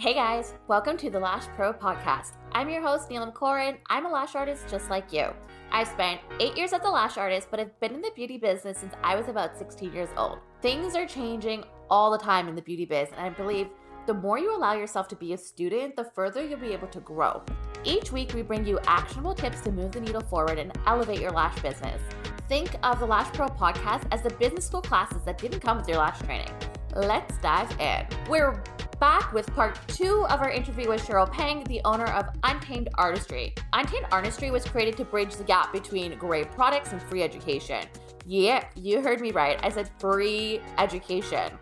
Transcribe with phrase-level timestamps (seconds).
[0.00, 2.34] Hey guys, welcome to the Lash Pro podcast.
[2.52, 3.78] I'm your host, Neelam Koren.
[3.88, 5.26] I'm a lash artist just like you.
[5.72, 8.78] I've spent eight years as a lash artist, but I've been in the beauty business
[8.78, 10.38] since I was about 16 years old.
[10.62, 13.70] Things are changing all the time in the beauty biz, and I believe
[14.06, 17.00] the more you allow yourself to be a student, the further you'll be able to
[17.00, 17.42] grow.
[17.82, 21.32] Each week, we bring you actionable tips to move the needle forward and elevate your
[21.32, 22.00] lash business.
[22.48, 25.88] Think of the Lash Pro podcast as the business school classes that didn't come with
[25.88, 26.52] your lash training.
[26.94, 28.06] Let's dive in.
[28.30, 28.62] We're
[28.98, 33.54] back with part two of our interview with Cheryl Peng, the owner of Untamed Artistry.
[33.72, 37.86] Untamed Artistry was created to bridge the gap between great products and free education.
[38.26, 39.58] Yeah, you heard me right.
[39.62, 41.52] I said free education.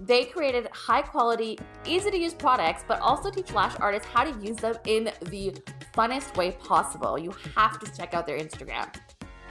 [0.00, 4.44] They created high quality, easy to use products, but also teach lash artists how to
[4.44, 5.54] use them in the
[5.94, 7.18] funnest way possible.
[7.18, 8.92] You have to check out their Instagram.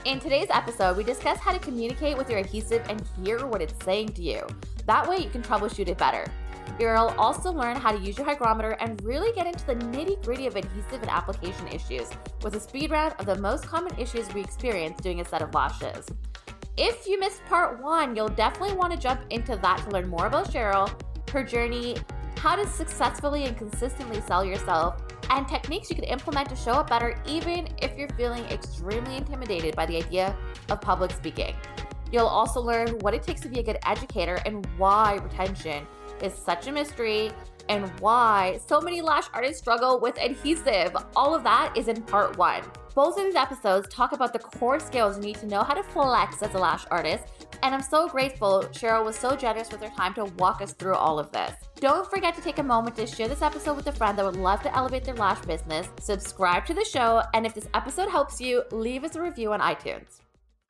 [0.04, 3.84] In today's episode, we discuss how to communicate with your adhesive and hear what it's
[3.84, 4.46] saying to you.
[4.86, 6.24] That way, you can troubleshoot it better.
[6.78, 10.46] You'll also learn how to use your hygrometer and really get into the nitty gritty
[10.46, 12.08] of adhesive and application issues
[12.42, 15.54] with a speed round of the most common issues we experience doing a set of
[15.54, 16.06] lashes.
[16.76, 20.26] If you missed part one, you'll definitely want to jump into that to learn more
[20.26, 20.90] about Cheryl,
[21.30, 21.96] her journey,
[22.36, 26.88] how to successfully and consistently sell yourself, and techniques you can implement to show up
[26.88, 30.34] better even if you're feeling extremely intimidated by the idea
[30.70, 31.54] of public speaking.
[32.10, 35.86] You'll also learn what it takes to be a good educator and why retention
[36.22, 37.32] is such a mystery
[37.68, 40.96] and why so many lash artists struggle with adhesive.
[41.14, 42.62] All of that is in part one.
[42.94, 45.82] Both of these episodes talk about the core skills you need to know how to
[45.82, 47.24] flex as a lash artist,
[47.62, 50.96] and I'm so grateful Cheryl was so generous with her time to walk us through
[50.96, 51.52] all of this.
[51.76, 54.36] Don't forget to take a moment to share this episode with a friend that would
[54.36, 58.40] love to elevate their lash business, subscribe to the show, and if this episode helps
[58.40, 60.19] you, leave us a review on iTunes.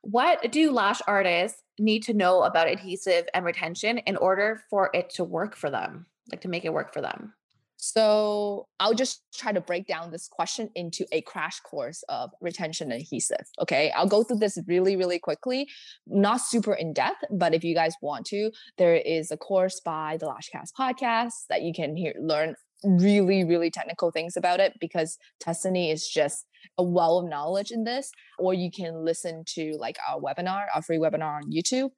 [0.01, 5.09] What do lash artists need to know about adhesive and retention in order for it
[5.11, 6.05] to work for them?
[6.31, 7.33] like to make it work for them?
[7.77, 12.91] So I'll just try to break down this question into a crash course of retention
[12.91, 13.47] adhesive.
[13.59, 13.91] Okay.
[13.95, 15.67] I'll go through this really, really quickly,
[16.05, 20.17] not super in depth, but if you guys want to, there is a course by
[20.19, 25.17] the Lashcast podcast that you can hear learn really, really technical things about it because
[25.39, 26.45] Tuscany is just
[26.77, 28.11] a well of knowledge in this.
[28.39, 31.89] Or you can listen to like our webinar, our free webinar on YouTube.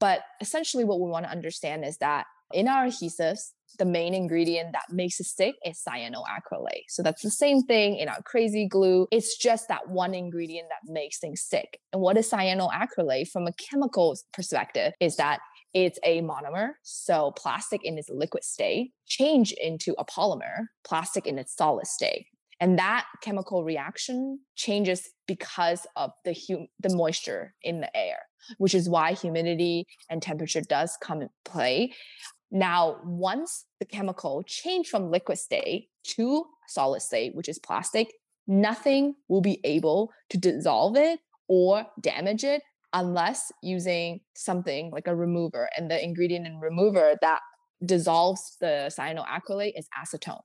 [0.00, 4.72] But essentially what we want to understand is that in our adhesives, the main ingredient
[4.72, 6.84] that makes it stick is cyanoacrylate.
[6.88, 9.06] So that's the same thing in our crazy glue.
[9.10, 11.78] It's just that one ingredient that makes things stick.
[11.92, 15.40] And what is cyanoacrylate from a chemical perspective is that
[15.74, 21.38] it's a monomer, so plastic in its liquid state, change into a polymer, plastic in
[21.38, 22.26] its solid state.
[22.62, 28.18] And that chemical reaction changes because of the hum- the moisture in the air,
[28.58, 31.92] which is why humidity and temperature does come in play.
[32.52, 38.12] Now, once the chemical change from liquid state to solid state, which is plastic,
[38.46, 41.18] nothing will be able to dissolve it
[41.48, 42.62] or damage it
[42.92, 45.68] unless using something like a remover.
[45.76, 47.40] And the ingredient in remover that
[47.84, 50.42] dissolves the cyanoacrylate is acetone,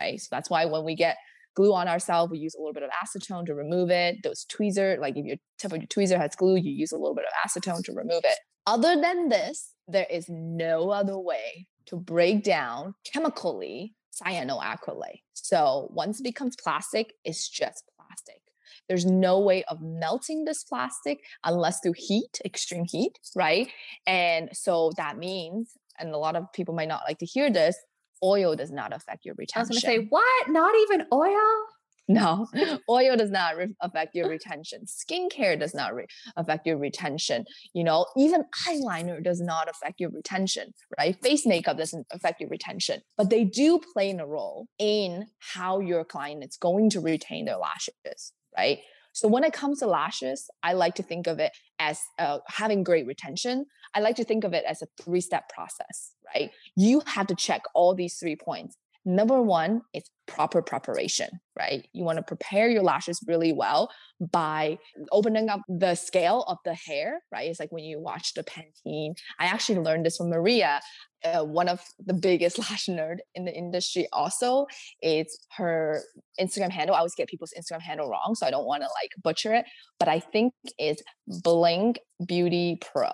[0.00, 0.18] right?
[0.18, 1.18] So that's why when we get
[1.54, 4.16] glue on ourselves, we use a little bit of acetone to remove it.
[4.22, 7.14] Those tweezer, like if your tip of your tweezer has glue, you use a little
[7.14, 8.38] bit of acetone to remove it.
[8.66, 15.22] Other than this, there is no other way to break down chemically cyanoacrylate.
[15.32, 18.42] So once it becomes plastic, it's just plastic.
[18.88, 23.68] There's no way of melting this plastic unless through heat, extreme heat, right?
[24.06, 27.76] And so that means, and a lot of people might not like to hear this,
[28.22, 29.58] oil does not affect your retention.
[29.58, 30.48] I was going to say, what?
[30.48, 31.66] Not even oil?
[32.08, 32.48] No,
[32.90, 34.84] oil does not re- affect your retention.
[34.86, 36.06] Skincare does not re-
[36.36, 37.44] affect your retention.
[37.74, 41.16] You know, even eyeliner does not affect your retention, right?
[41.22, 45.80] Face makeup doesn't affect your retention, but they do play in a role in how
[45.80, 48.78] your client is going to retain their lashes, right?
[49.18, 52.84] So when it comes to lashes, I like to think of it as uh, having
[52.84, 53.66] great retention.
[53.92, 56.52] I like to think of it as a three step process, right?
[56.76, 58.76] You have to check all these three points
[59.08, 61.88] Number one is proper preparation, right?
[61.94, 63.90] You want to prepare your lashes really well
[64.20, 64.78] by
[65.10, 67.48] opening up the scale of the hair, right?
[67.48, 69.14] It's like when you watch the Pantene.
[69.38, 70.82] I actually learned this from Maria,
[71.24, 74.06] uh, one of the biggest lash nerd in the industry.
[74.12, 74.66] Also,
[75.00, 76.02] it's her
[76.38, 76.94] Instagram handle.
[76.94, 79.64] I always get people's Instagram handle wrong, so I don't want to like butcher it.
[79.98, 81.02] But I think it's
[81.42, 83.10] Blink Beauty Pro.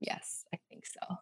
[0.00, 1.18] Yes, I think so.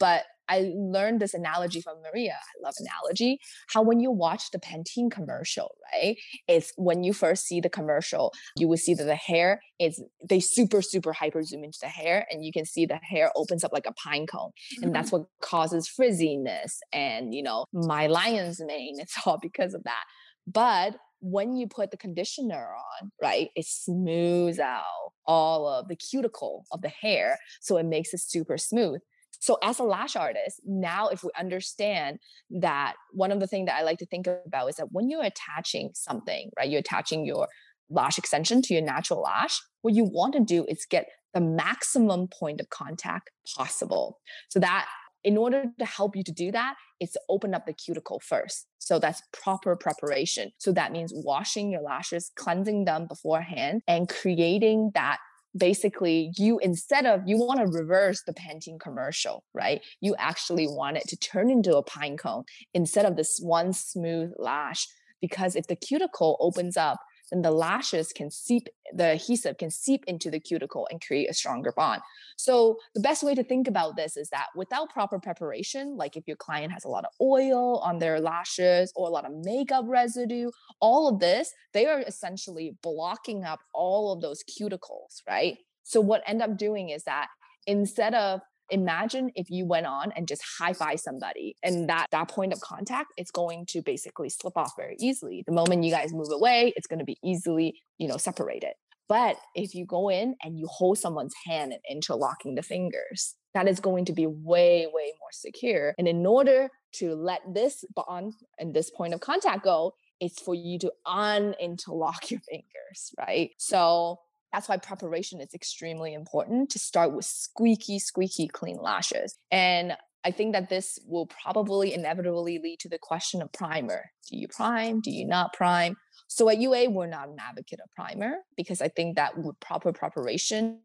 [0.00, 2.34] But I learned this analogy from Maria.
[2.34, 3.38] I love analogy.
[3.68, 6.16] How when you watch the Pantene commercial, right?
[6.48, 10.40] It's when you first see the commercial, you will see that the hair is they
[10.40, 13.72] super super hyper zoom into the hair, and you can see the hair opens up
[13.72, 14.84] like a pine cone, mm-hmm.
[14.84, 18.96] and that's what causes frizziness and you know my lion's mane.
[19.06, 20.04] It's all because of that.
[20.46, 26.64] But when you put the conditioner on, right, it smooths out all of the cuticle
[26.72, 27.38] of the hair.
[27.60, 29.00] So it makes it super smooth.
[29.40, 32.18] So as a lash artist, now if we understand
[32.50, 35.24] that one of the things that I like to think about is that when you're
[35.24, 37.48] attaching something, right, you're attaching your
[37.88, 42.28] lash extension to your natural lash, what you want to do is get the maximum
[42.28, 44.18] point of contact possible.
[44.48, 44.86] So that
[45.22, 48.66] in order to help you to do that, it's to open up the cuticle first.
[48.78, 50.52] So that's proper preparation.
[50.58, 55.18] So that means washing your lashes, cleansing them beforehand, and creating that
[55.56, 59.80] basically you instead of you want to reverse the Pantene commercial, right?
[60.00, 62.44] You actually want it to turn into a pine cone
[62.74, 64.86] instead of this one smooth lash.
[65.20, 66.98] Because if the cuticle opens up,
[67.30, 71.34] then the lashes can seep, the adhesive can seep into the cuticle and create a
[71.34, 72.02] stronger bond.
[72.36, 76.24] So the best way to think about this is that without proper preparation, like if
[76.26, 79.84] your client has a lot of oil on their lashes or a lot of makeup
[79.88, 80.50] residue,
[80.80, 85.58] all of this, they are essentially blocking up all of those cuticles, right?
[85.82, 87.28] So what end up doing is that
[87.66, 88.40] instead of
[88.70, 92.60] imagine if you went on and just high five somebody and that that point of
[92.60, 95.42] contact it's going to basically slip off very easily.
[95.46, 98.72] The moment you guys move away it's going to be easily you know separated.
[99.08, 103.68] But if you go in and you hold someone's hand and interlocking the fingers that
[103.68, 105.94] is going to be way way more secure.
[105.98, 110.54] And in order to let this bond and this point of contact go it's for
[110.54, 113.50] you to uninterlock your fingers right?
[113.58, 114.18] So
[114.56, 119.36] that's why preparation is extremely important to start with squeaky, squeaky clean lashes.
[119.50, 119.92] And
[120.24, 124.10] I think that this will probably inevitably lead to the question of primer.
[124.30, 125.02] Do you prime?
[125.02, 125.98] Do you not prime?
[126.28, 129.92] So at UA, we're not an advocate of primer because I think that with proper
[129.92, 130.80] preparation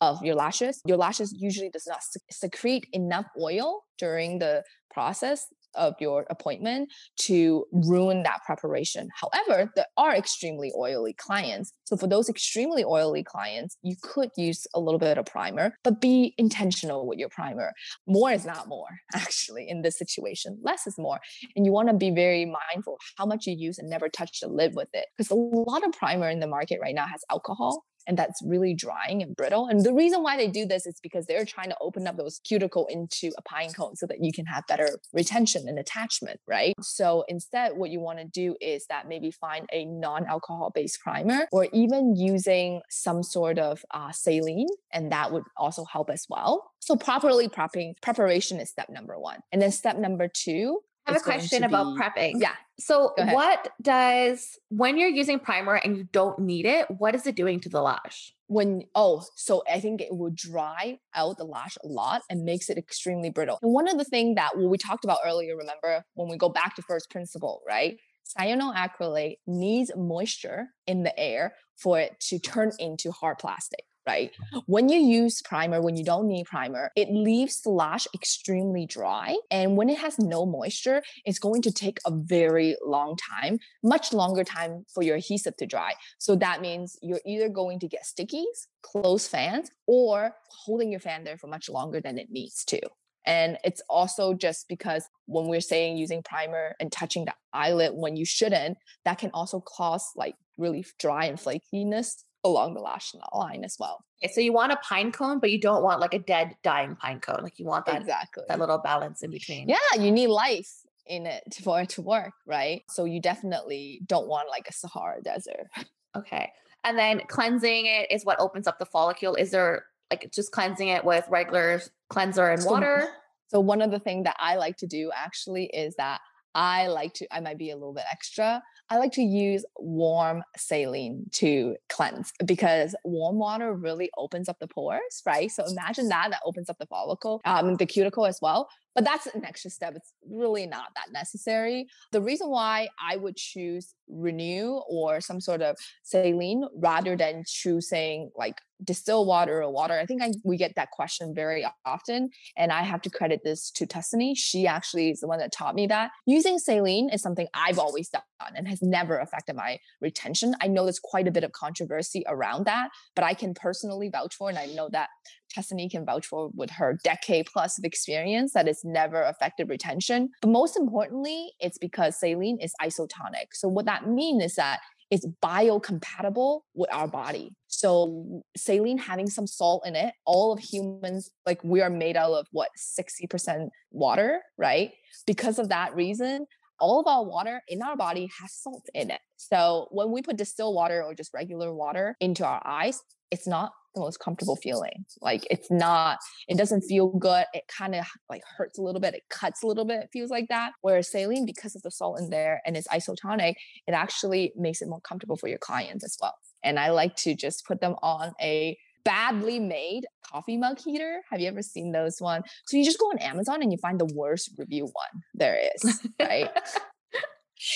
[0.00, 1.98] of your lashes, your lashes usually does not
[2.30, 4.62] secrete enough oil during the
[4.92, 5.44] process
[5.74, 9.08] of your appointment to ruin that preparation.
[9.14, 11.72] However, there are extremely oily clients.
[11.84, 16.00] So for those extremely oily clients, you could use a little bit of primer, but
[16.00, 17.72] be intentional with your primer.
[18.06, 20.58] More is not more, actually, in this situation.
[20.62, 21.18] Less is more.
[21.56, 24.48] And you want to be very mindful how much you use and never touch the
[24.48, 25.06] lid with it.
[25.16, 28.74] Because a lot of primer in the market right now has alcohol and that's really
[28.74, 29.66] drying and brittle.
[29.66, 32.40] And the reason why they do this is because they're trying to open up those
[32.42, 36.74] cuticle into a pine cone so that you can have better retention and attachment, right?
[36.80, 41.46] So instead, what you want to do is that maybe find a non-alcohol based primer
[41.52, 46.72] or even using some sort of uh, saline, and that would also help as well.
[46.80, 49.40] So properly prepping preparation is step number one.
[49.52, 52.32] And then step number two I have a question about be, prepping.
[52.40, 52.52] Yeah.
[52.78, 57.34] So, what does when you're using primer and you don't need it, what is it
[57.34, 58.32] doing to the lash?
[58.46, 62.70] When oh, so I think it will dry out the lash a lot and makes
[62.70, 63.58] it extremely brittle.
[63.62, 66.48] And one of the things that well, we talked about earlier, remember when we go
[66.48, 67.98] back to first principle, right?
[68.38, 74.30] Cyanoacrylate needs moisture in the air for it to turn into hard plastic right?
[74.64, 79.36] When you use primer, when you don't need primer, it leaves the lash extremely dry.
[79.50, 84.14] And when it has no moisture, it's going to take a very long time, much
[84.14, 85.92] longer time for your adhesive to dry.
[86.18, 90.32] So that means you're either going to get stickies, closed fans, or
[90.64, 92.80] holding your fan there for much longer than it needs to.
[93.26, 98.16] And it's also just because when we're saying using primer and touching the eyelid when
[98.16, 103.64] you shouldn't, that can also cause like really dry and flakiness along the lash line
[103.64, 104.04] as well.
[104.22, 106.96] Okay, so you want a pine cone, but you don't want like a dead, dying
[106.96, 107.42] pine cone.
[107.42, 109.68] Like you want that exactly that little balance in between.
[109.68, 110.70] Yeah, you need life
[111.06, 112.82] in it for it to work, right?
[112.88, 115.68] So you definitely don't want like a Sahara desert.
[116.16, 116.50] Okay,
[116.84, 119.34] and then cleansing it is what opens up the follicle.
[119.34, 123.02] Is there like just cleansing it with regular cleanser and water?
[123.02, 123.08] So,
[123.48, 126.22] so one of the things that I like to do actually is that
[126.54, 128.62] I like to, I might be a little bit extra.
[128.90, 134.66] I like to use warm saline to cleanse because warm water really opens up the
[134.66, 135.50] pores, right?
[135.50, 138.68] So imagine that, that opens up the follicle, um, the cuticle as well.
[138.94, 139.94] But that's an extra step.
[139.94, 141.86] It's really not that necessary.
[142.12, 148.30] The reason why I would choose ReNu or some sort of saline rather than choosing
[148.36, 149.98] like distill water or water?
[149.98, 152.30] I think I, we get that question very often.
[152.56, 154.34] And I have to credit this to Tuscany.
[154.34, 156.10] She actually is the one that taught me that.
[156.26, 158.22] Using saline is something I've always done
[158.54, 160.54] and has never affected my retention.
[160.60, 164.34] I know there's quite a bit of controversy around that, but I can personally vouch
[164.34, 165.08] for, and I know that
[165.54, 170.28] Tuscany can vouch for with her decade plus of experience that it's never affected retention.
[170.40, 173.46] But most importantly, it's because saline is isotonic.
[173.52, 174.80] So what that means is that
[175.10, 177.54] it's biocompatible with our body.
[177.78, 182.32] So saline having some salt in it, all of humans, like we are made out
[182.32, 184.90] of what, 60% water, right?
[185.28, 186.46] Because of that reason,
[186.80, 189.20] all of our water in our body has salt in it.
[189.36, 193.70] So when we put distilled water or just regular water into our eyes, it's not
[193.94, 195.04] the most comfortable feeling.
[195.20, 196.18] Like it's not,
[196.48, 197.44] it doesn't feel good.
[197.54, 199.14] It kind of like hurts a little bit.
[199.14, 200.00] It cuts a little bit.
[200.00, 200.72] It feels like that.
[200.80, 203.54] Whereas saline, because of the salt in there and it's isotonic,
[203.86, 206.34] it actually makes it more comfortable for your clients as well.
[206.64, 211.22] And I like to just put them on a badly made coffee mug heater.
[211.30, 212.42] Have you ever seen those one?
[212.66, 216.00] So you just go on Amazon and you find the worst review one there is,
[216.20, 216.50] right?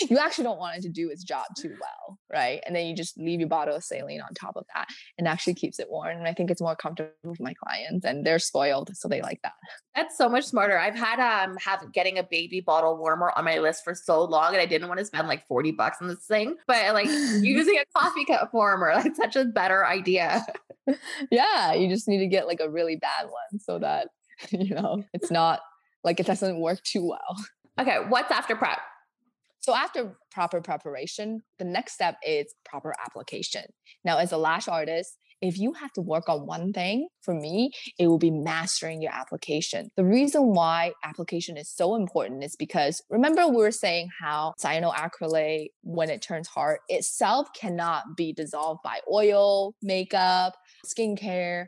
[0.09, 2.63] You actually don't want it to do its job too well, right?
[2.67, 5.55] And then you just leave your bottle of saline on top of that and actually
[5.55, 6.17] keeps it warm.
[6.17, 9.41] And I think it's more comfortable for my clients and they're spoiled, so they like
[9.43, 9.53] that.
[9.95, 10.79] That's so much smarter.
[10.79, 14.53] I've had um have getting a baby bottle warmer on my list for so long
[14.53, 17.79] and I didn't want to spend like 40 bucks on this thing, but like using
[17.79, 20.45] a coffee cup warmer, like such a better idea.
[21.31, 24.09] yeah, you just need to get like a really bad one so that
[24.51, 25.61] you know it's not
[26.05, 27.37] like it doesn't work too well.
[27.81, 28.79] Okay, what's after prep?
[29.63, 33.63] So after proper preparation, the next step is proper application.
[34.05, 37.71] Now, as a lash artist, if you have to work on one thing, for me,
[37.99, 39.89] it will be mastering your application.
[39.97, 45.69] The reason why application is so important is because remember we were saying how cyanoacrylate,
[45.83, 50.55] when it turns hard, itself cannot be dissolved by oil, makeup,
[50.87, 51.67] skincare,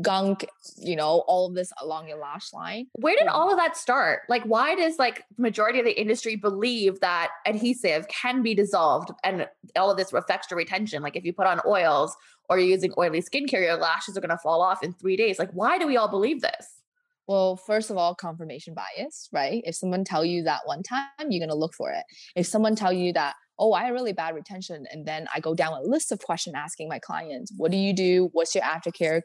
[0.00, 2.86] gunk, you know, all of this along your lash line.
[2.94, 4.22] Where did all of that start?
[4.28, 9.10] Like, why does like the majority of the industry believe that adhesive can be dissolved
[9.22, 11.02] and all of this affects your retention?
[11.02, 12.16] Like, if you put on oils
[12.48, 15.38] or you're using oily skincare, your lashes are going to fall off in three days.
[15.38, 16.66] Like, why do we all believe this?
[17.28, 19.62] Well, first of all, confirmation bias, right?
[19.64, 22.04] If someone tell you that one time, you're going to look for it.
[22.34, 24.86] If someone tell you that, oh, I have really bad retention.
[24.90, 27.92] And then I go down a list of questions asking my clients, what do you
[27.92, 28.30] do?
[28.32, 29.22] What's your aftercare?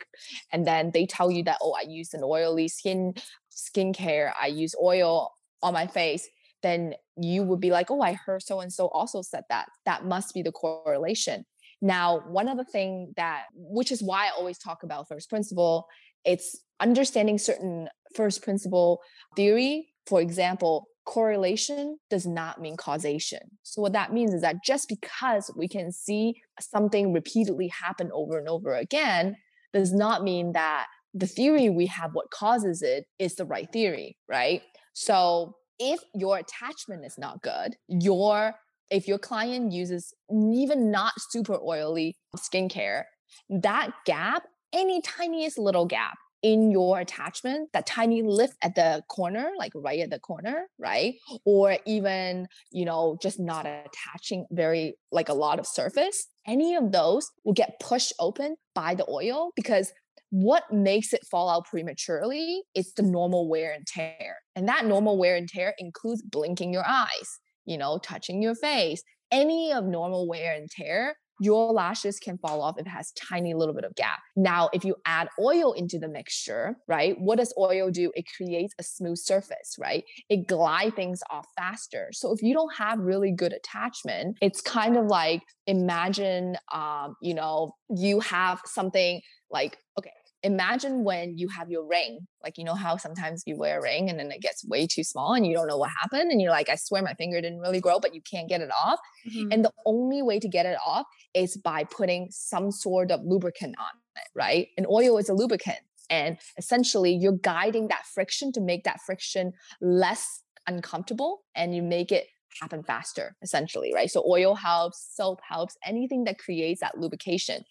[0.51, 3.15] And then they tell you that, oh, I use an oily skin
[3.51, 4.31] skincare.
[4.39, 5.31] I use oil
[5.63, 6.27] on my face.
[6.61, 9.67] Then you would be like, oh, I heard so and so also said that.
[9.85, 11.45] That must be the correlation.
[11.81, 15.87] Now, one other thing that, which is why I always talk about first principle,
[16.25, 19.01] it's understanding certain first principle
[19.35, 19.89] theory.
[20.07, 23.39] For example, correlation does not mean causation.
[23.63, 28.37] So, what that means is that just because we can see something repeatedly happen over
[28.37, 29.37] and over again,
[29.73, 34.17] does not mean that the theory we have, what causes it, is the right theory,
[34.29, 34.61] right?
[34.93, 38.53] So, if your attachment is not good, your
[38.89, 43.03] if your client uses even not super oily skincare,
[43.49, 49.51] that gap, any tiniest little gap in your attachment, that tiny lift at the corner,
[49.57, 51.15] like right at the corner, right?
[51.45, 56.91] Or even, you know, just not attaching very, like a lot of surface, any of
[56.91, 59.91] those will get pushed open by the oil because
[60.29, 64.37] what makes it fall out prematurely is the normal wear and tear.
[64.55, 69.01] And that normal wear and tear includes blinking your eyes, you know, touching your face,
[69.31, 73.53] any of normal wear and tear your lashes can fall off if it has tiny
[73.53, 74.19] little bit of gap.
[74.35, 77.19] Now, if you add oil into the mixture, right?
[77.19, 78.11] What does oil do?
[78.15, 80.03] It creates a smooth surface, right?
[80.29, 82.09] It glide things off faster.
[82.11, 87.33] So if you don't have really good attachment, it's kind of like imagine um, you
[87.33, 90.11] know, you have something like, okay,
[90.43, 94.09] imagine when you have your ring like you know how sometimes you wear a ring
[94.09, 96.51] and then it gets way too small and you don't know what happened and you're
[96.51, 98.99] like i swear my finger didn't really grow but you can't get it off.
[99.27, 99.51] Mm-hmm.
[99.51, 103.75] and the only way to get it off is by putting some sort of lubricant
[103.79, 104.69] on it right?
[104.77, 105.79] And oil is a lubricant
[106.09, 112.11] and essentially you're guiding that friction to make that friction less uncomfortable and you make
[112.11, 112.27] it
[112.61, 114.09] happen faster essentially right?
[114.09, 117.63] So oil helps soap helps anything that creates that lubrication.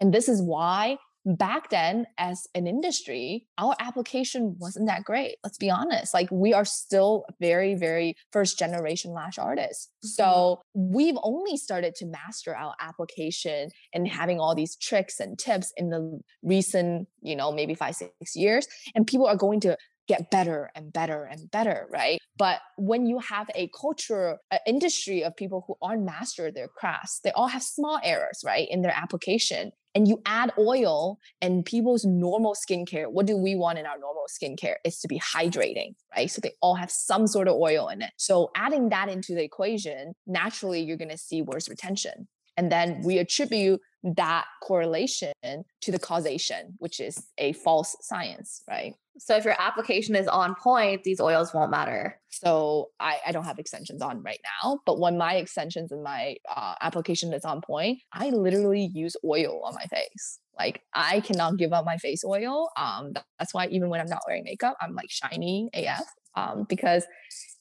[0.00, 5.58] And this is why back then as an industry our application wasn't that great let's
[5.58, 10.08] be honest like we are still very very first generation lash artists mm-hmm.
[10.08, 15.72] so we've only started to master our application and having all these tricks and tips
[15.76, 19.76] in the recent you know maybe five six years and people are going to
[20.08, 22.18] get better and better and better, right?
[22.36, 27.20] But when you have a culture, an industry of people who aren't master their crafts,
[27.22, 29.72] they all have small errors, right, in their application.
[29.94, 34.24] And you add oil and people's normal skincare, what do we want in our normal
[34.28, 34.76] skincare?
[34.84, 36.30] Is to be hydrating, right?
[36.30, 38.10] So they all have some sort of oil in it.
[38.16, 42.28] So adding that into the equation, naturally you're going to see worse retention.
[42.56, 48.94] And then we attribute that correlation to the causation, which is a false science, right?
[49.18, 52.18] So if your application is on point, these oils won't matter.
[52.30, 56.36] So I, I don't have extensions on right now, but when my extensions and my
[56.54, 60.38] uh, application is on point, I literally use oil on my face.
[60.58, 62.70] Like I cannot give up my face oil.
[62.76, 66.04] Um, that's why even when I'm not wearing makeup, I'm like shiny AF.
[66.34, 67.04] Um, because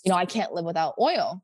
[0.05, 1.41] you know I can't live without oil.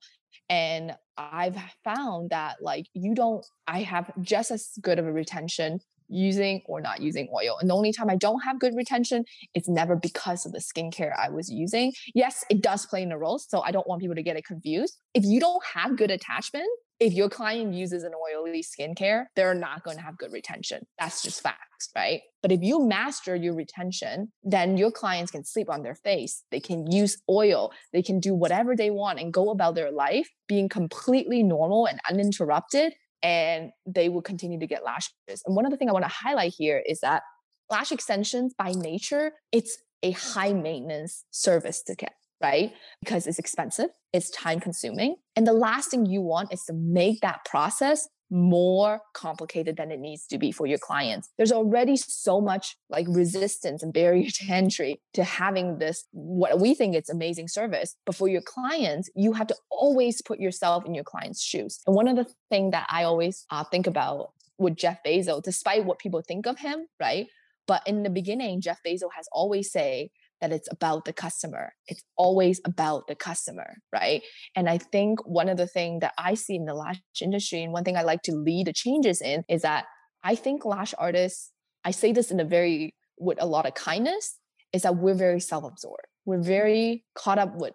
[0.50, 5.80] And I've found that like you don't, I have just as good of a retention
[6.10, 7.58] using or not using oil.
[7.60, 11.12] And the only time I don't have good retention, it's never because of the skincare
[11.18, 11.94] I was using.
[12.14, 13.40] Yes, it does play in a role.
[13.40, 14.98] So I don't want people to get it confused.
[15.14, 16.68] If you don't have good attachment,
[17.00, 20.86] if your client uses an oily skincare, they're not going to have good retention.
[20.98, 22.22] That's just facts, right?
[22.42, 26.44] But if you master your retention, then your clients can sleep on their face.
[26.50, 27.72] They can use oil.
[27.94, 32.00] They can do whatever they want and go about their life being completely normal and
[32.10, 32.94] uninterrupted.
[33.24, 35.44] And they will continue to get lashes.
[35.46, 37.24] And one of the things I want to highlight here is that
[37.70, 42.74] lash extensions by nature, it's a high maintenance service to get right?
[43.00, 45.16] Because it's expensive, it's time consuming.
[45.36, 50.00] And the last thing you want is to make that process more complicated than it
[50.00, 51.30] needs to be for your clients.
[51.38, 56.74] There's already so much like resistance and barrier to entry to having this, what we
[56.74, 57.96] think it's amazing service.
[58.06, 61.80] But for your clients, you have to always put yourself in your client's shoes.
[61.88, 65.86] And one of the things that I always uh, think about with Jeff Bezos, despite
[65.86, 67.28] what people think of him, right?
[67.68, 70.10] But in the beginning, Jeff Bezos has always say
[70.42, 71.74] that it's about the customer.
[71.88, 74.22] It's always about the customer, right?
[74.56, 77.74] And I think one of the things that I see in the lash industry, and
[77.74, 79.86] one thing I like to lead the changes in, is that
[80.24, 81.52] I think lash artists,
[81.84, 84.38] I say this in a very, with a lot of kindness,
[84.74, 86.08] is that we're very self absorbed.
[86.26, 87.74] We're very caught up with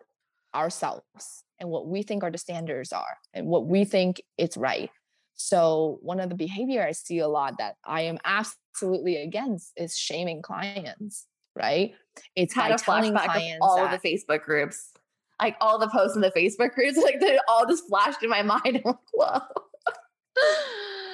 [0.54, 4.90] ourselves and what we think are the standards are and what we think it's right.
[5.34, 9.96] So one of the behavior I see a lot that I am absolutely against is
[9.96, 11.26] shaming clients
[11.56, 11.92] right?
[12.36, 14.92] It's had a flashback of all that, of the Facebook groups,
[15.40, 18.42] like all the posts in the Facebook groups, like they all just flashed in my
[18.42, 18.62] mind.
[18.66, 19.40] I'm like, whoa.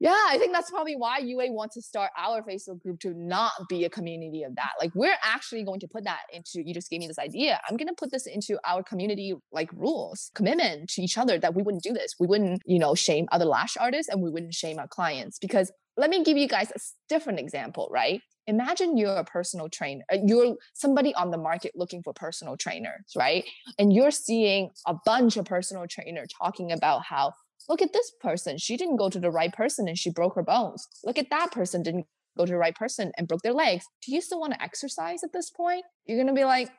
[0.00, 3.52] yeah, I think that's probably why UA wants to start our Facebook group to not
[3.68, 4.70] be a community of that.
[4.80, 7.60] Like we're actually going to put that into you just gave me this idea.
[7.68, 11.62] I'm gonna put this into our community like rules, commitment to each other that we
[11.62, 12.14] wouldn't do this.
[12.18, 15.70] We wouldn't, you know, shame other lash artists and we wouldn't shame our clients because
[15.96, 18.22] let me give you guys a different example, right?
[18.50, 23.04] Imagine you're a personal trainer uh, you're somebody on the market looking for personal trainers
[23.16, 23.44] right?
[23.78, 27.32] And you're seeing a bunch of personal trainer talking about how
[27.68, 30.42] look at this person she didn't go to the right person and she broke her
[30.42, 30.86] bones.
[31.04, 33.84] Look at that person didn't go to the right person and broke their legs.
[34.04, 35.84] Do you still want to exercise at this point?
[36.06, 36.70] You're going to be like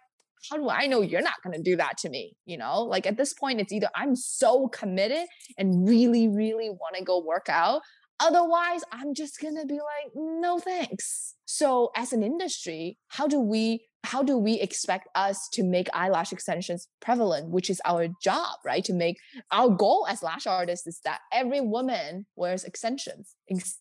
[0.50, 2.36] how do I know you're not going to do that to me?
[2.46, 6.96] You know, like at this point, it's either I'm so committed and really, really want
[6.98, 7.82] to go work out,
[8.22, 11.36] Otherwise, I'm just going to be like, no thanks.
[11.46, 16.32] So as an industry, how do we how do we expect us to make eyelash
[16.32, 18.84] extensions prevalent, which is our job, right?
[18.86, 19.18] To make
[19.52, 23.36] our goal as lash artists is that every woman wears extensions,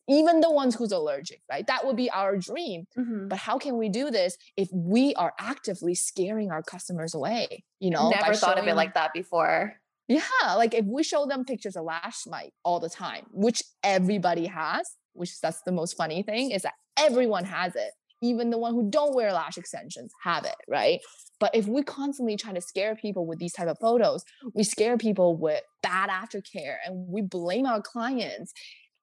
[0.08, 1.66] even the ones who's allergic, right?
[1.66, 2.86] That would be our dream.
[2.98, 3.28] Mm-hmm.
[3.28, 7.64] But how can we do this if we are actively scaring our customers away?
[7.78, 9.80] You know, never thought showing, of it like that before.
[10.10, 14.46] Yeah, like if we show them pictures of lash mite all the time, which everybody
[14.46, 17.92] has, which that's the most funny thing is that everyone has it.
[18.20, 20.98] Even the one who don't wear lash extensions have it, right?
[21.38, 24.98] But if we constantly try to scare people with these type of photos, we scare
[24.98, 28.52] people with bad aftercare and we blame our clients.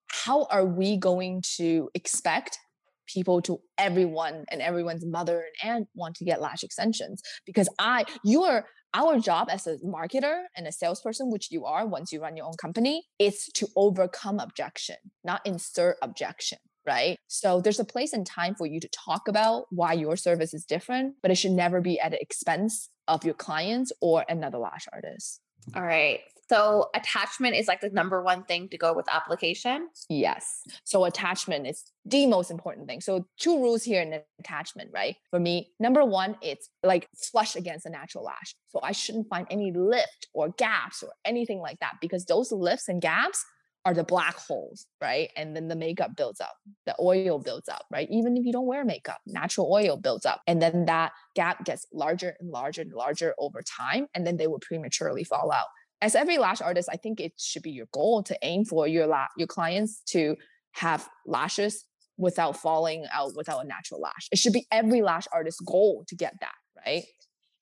[0.10, 2.60] How are we going to expect
[3.08, 8.04] people to everyone and everyone's mother and aunt want to get lash extensions because I
[8.26, 12.38] you're our job as a marketer and a salesperson, which you are once you run
[12.38, 16.60] your own company, is to overcome objection, not insert objection.
[16.86, 17.18] Right.
[17.28, 20.64] So there's a place and time for you to talk about why your service is
[20.64, 24.86] different, but it should never be at the expense of your clients or another lash
[24.94, 25.42] artist.
[25.76, 26.22] All right.
[26.50, 29.90] So attachment is like the number one thing to go with application.
[30.10, 30.62] Yes.
[30.86, 33.02] So attachment is the most important thing.
[33.02, 35.16] So two rules here in attachment, right?
[35.30, 38.56] For me, number one, it's like flush against the natural lash.
[38.70, 42.88] So I shouldn't find any lift or gaps or anything like that because those lifts
[42.88, 43.44] and gaps
[43.86, 45.30] are the black holes, right?
[45.38, 46.54] And then the makeup builds up,
[46.86, 48.08] the oil builds up, right?
[48.12, 50.42] Even if you don't wear makeup, natural oil builds up.
[50.46, 54.08] And then that gap gets larger and larger and larger over time.
[54.14, 55.68] And then they will prematurely fall out
[56.02, 59.08] as every lash artist, I think it should be your goal to aim for your
[59.08, 60.36] la- your clients to
[60.74, 61.86] have lashes
[62.18, 64.28] without falling out without a natural lash.
[64.32, 66.56] It should be every lash artist's goal to get that,
[66.86, 67.04] right?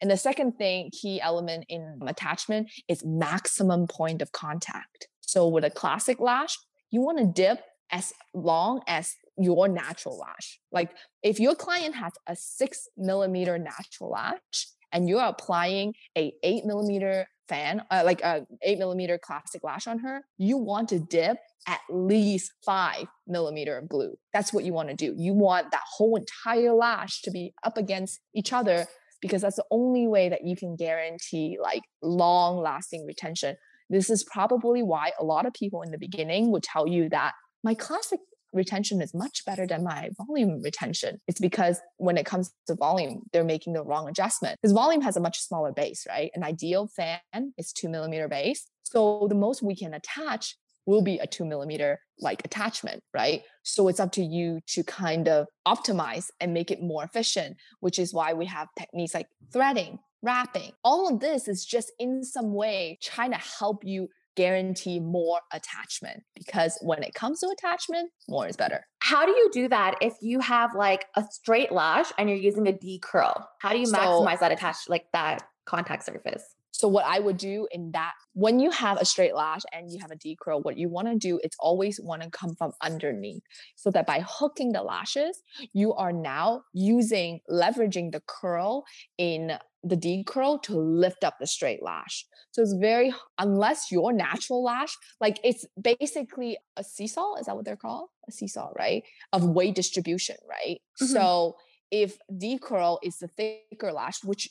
[0.02, 5.08] And the second thing, key element in attachment is maximum point of contact.
[5.22, 6.58] So with a classic lash,
[6.92, 10.60] you want to dip as long as your natural lash.
[10.72, 10.92] Like
[11.24, 17.28] if your client has a six millimeter natural lash and you're applying a eight millimeter
[17.48, 21.80] fan, uh, like a eight millimeter classic lash on her, you want to dip at
[21.90, 24.16] least five millimeter of glue.
[24.34, 25.16] That's what you want to do.
[25.18, 28.86] You want that whole entire lash to be up against each other
[29.22, 33.56] because that's the only way that you can guarantee like long lasting retention.
[33.90, 37.34] This is probably why a lot of people in the beginning would tell you that
[37.64, 38.20] my classic
[38.56, 41.20] retention is much better than my volume retention.
[41.28, 44.58] It's because when it comes to volume, they're making the wrong adjustment.
[44.62, 46.32] Because volume has a much smaller base, right?
[46.34, 47.20] An ideal fan
[47.58, 48.68] is two millimeter base.
[48.84, 53.42] So the most we can attach will be a two millimeter like attachment, right?
[53.64, 58.00] So it's up to you to kind of optimize and make it more efficient, which
[58.00, 60.72] is why we have techniques like threading, wrapping.
[60.84, 66.24] All of this is just in some way trying to help you guarantee more attachment
[66.36, 68.86] because when it comes to attachment, more is better.
[69.00, 72.68] How do you do that if you have like a straight lash and you're using
[72.68, 73.48] a D curl?
[73.60, 76.55] How do you so, maximize that attach like that contact surface?
[76.78, 80.00] So what I would do in that when you have a straight lash and you
[80.02, 82.74] have a D curl, what you want to do is always want to come from
[82.82, 83.44] underneath.
[83.76, 88.84] So that by hooking the lashes, you are now using leveraging the curl
[89.18, 92.26] in the D curl to lift up the straight lash.
[92.52, 97.64] So it's very unless your natural lash, like it's basically a seesaw, is that what
[97.64, 98.10] they're called?
[98.28, 99.04] A seesaw, right?
[99.32, 100.82] Of weight distribution, right?
[101.02, 101.14] Mm-hmm.
[101.14, 101.56] So
[101.90, 104.50] if D curl is the thicker lash, which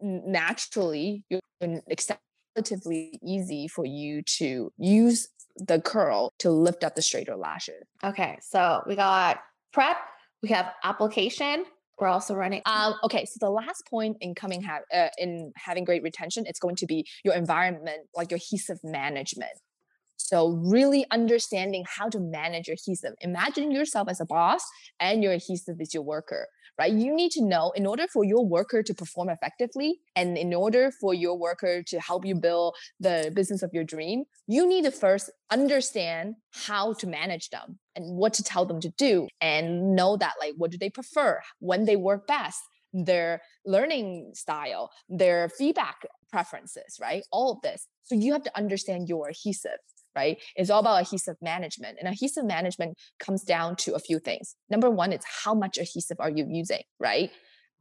[0.00, 1.24] naturally
[1.60, 2.10] it's
[2.56, 7.82] relatively easy for you to use the curl to lift up the straighter lashes.
[8.04, 9.38] Okay, so we got
[9.72, 9.96] prep,
[10.42, 11.64] we have application.
[11.98, 12.60] We're also running.
[12.66, 16.58] Um, okay, so the last point in coming ha- uh, in having great retention, it's
[16.58, 19.52] going to be your environment, like your adhesive management.
[20.16, 23.14] So really understanding how to manage your adhesive.
[23.20, 24.62] Imagine yourself as a boss
[24.98, 26.48] and your adhesive is your worker
[26.78, 26.92] right?
[26.92, 30.90] You need to know in order for your worker to perform effectively and in order
[30.90, 34.90] for your worker to help you build the business of your dream, you need to
[34.90, 40.16] first understand how to manage them and what to tell them to do and know
[40.16, 42.60] that like what do they prefer, when they work best,
[42.92, 47.24] their learning style, their feedback preferences, right?
[47.30, 47.86] All of this.
[48.02, 49.78] So you have to understand your adhesive
[50.16, 50.38] right?
[50.56, 51.98] It's all about adhesive management.
[52.00, 54.56] And adhesive management comes down to a few things.
[54.70, 57.30] Number one, it's how much adhesive are you using, right?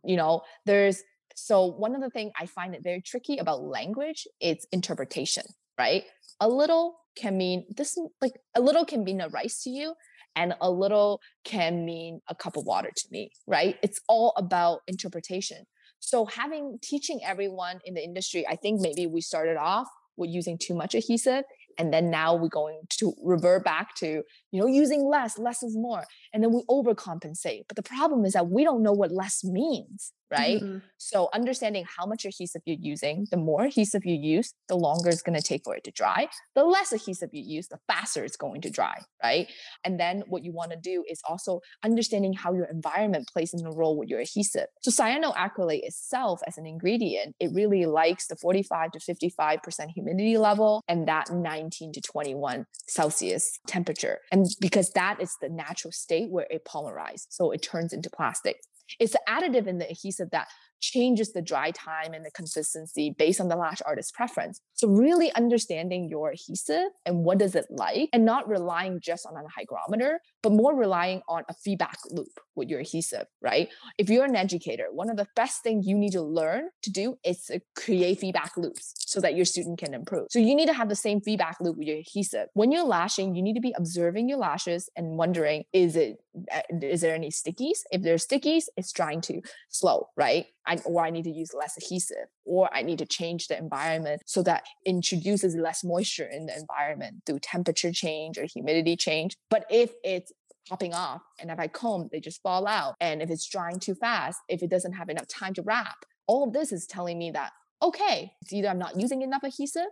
[0.04, 1.02] You know, there's
[1.36, 5.44] so one of the things I find it very tricky about language it's interpretation,
[5.78, 6.04] right?
[6.40, 9.94] A little can mean this like a little can mean a rice to you
[10.36, 13.78] and a little can mean a cup of water to me, right?
[13.82, 15.66] It's all about interpretation.
[16.00, 20.58] So having teaching everyone in the industry, I think maybe we started off with using
[20.58, 21.44] too much adhesive
[21.78, 24.24] and then now we're going to revert back to
[24.56, 28.34] you know using less less is more and then we overcompensate but the problem is
[28.34, 30.62] that we don't know what less means right?
[30.62, 30.78] Mm-hmm.
[30.98, 35.22] So understanding how much adhesive you're using, the more adhesive you use, the longer it's
[35.22, 36.28] going to take for it to dry.
[36.56, 39.48] The less adhesive you use, the faster it's going to dry, right?
[39.84, 43.64] And then what you want to do is also understanding how your environment plays in
[43.64, 44.68] the role with your adhesive.
[44.82, 50.84] So cyanoacrylate itself as an ingredient, it really likes the 45 to 55% humidity level
[50.88, 54.20] and that 19 to 21 Celsius temperature.
[54.32, 58.58] And because that is the natural state where it polymerizes, so it turns into plastic.
[59.00, 60.48] It's the additive in the adhesive that
[60.92, 64.62] changes the dry time and the consistency based on the lash artist's preference.
[64.74, 69.36] So really understanding your adhesive and what does it like and not relying just on
[69.36, 73.70] a hygrometer, but more relying on a feedback loop with your adhesive, right?
[73.98, 77.16] If you're an educator, one of the best things you need to learn to do
[77.26, 80.28] is to create feedback loops so that your student can improve.
[80.30, 82.48] So you need to have the same feedback loop with your adhesive.
[82.54, 86.18] When you're lashing, you need to be observing your lashes and wondering, is it
[86.52, 87.80] Eh, is there any stickies?
[87.92, 90.46] If there's stickies, it's trying to slow, right?
[90.68, 94.22] I, or I need to use less adhesive, or I need to change the environment
[94.26, 99.36] so that introduces less moisture in the environment through temperature change or humidity change.
[99.50, 100.32] But if it's
[100.68, 102.96] popping off and if I comb, they just fall out.
[103.00, 106.48] And if it's drying too fast, if it doesn't have enough time to wrap, all
[106.48, 107.52] of this is telling me that,
[107.84, 109.84] okay, it's either I'm not using enough adhesive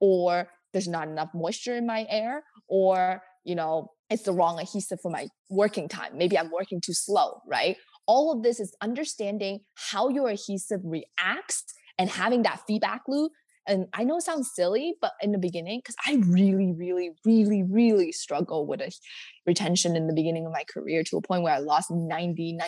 [0.00, 5.00] or there's not enough moisture in my air or, you know, it's the wrong adhesive
[5.00, 6.16] for my working time.
[6.16, 7.76] Maybe I'm working too slow, right?
[8.06, 11.64] All of this is understanding how your adhesive reacts
[11.98, 13.32] and having that feedback loop
[13.66, 17.62] And I know it sounds silly, but in the beginning, because I really, really, really,
[17.62, 18.90] really struggle with a
[19.46, 22.58] retention in the beginning of my career to a point where I lost 99%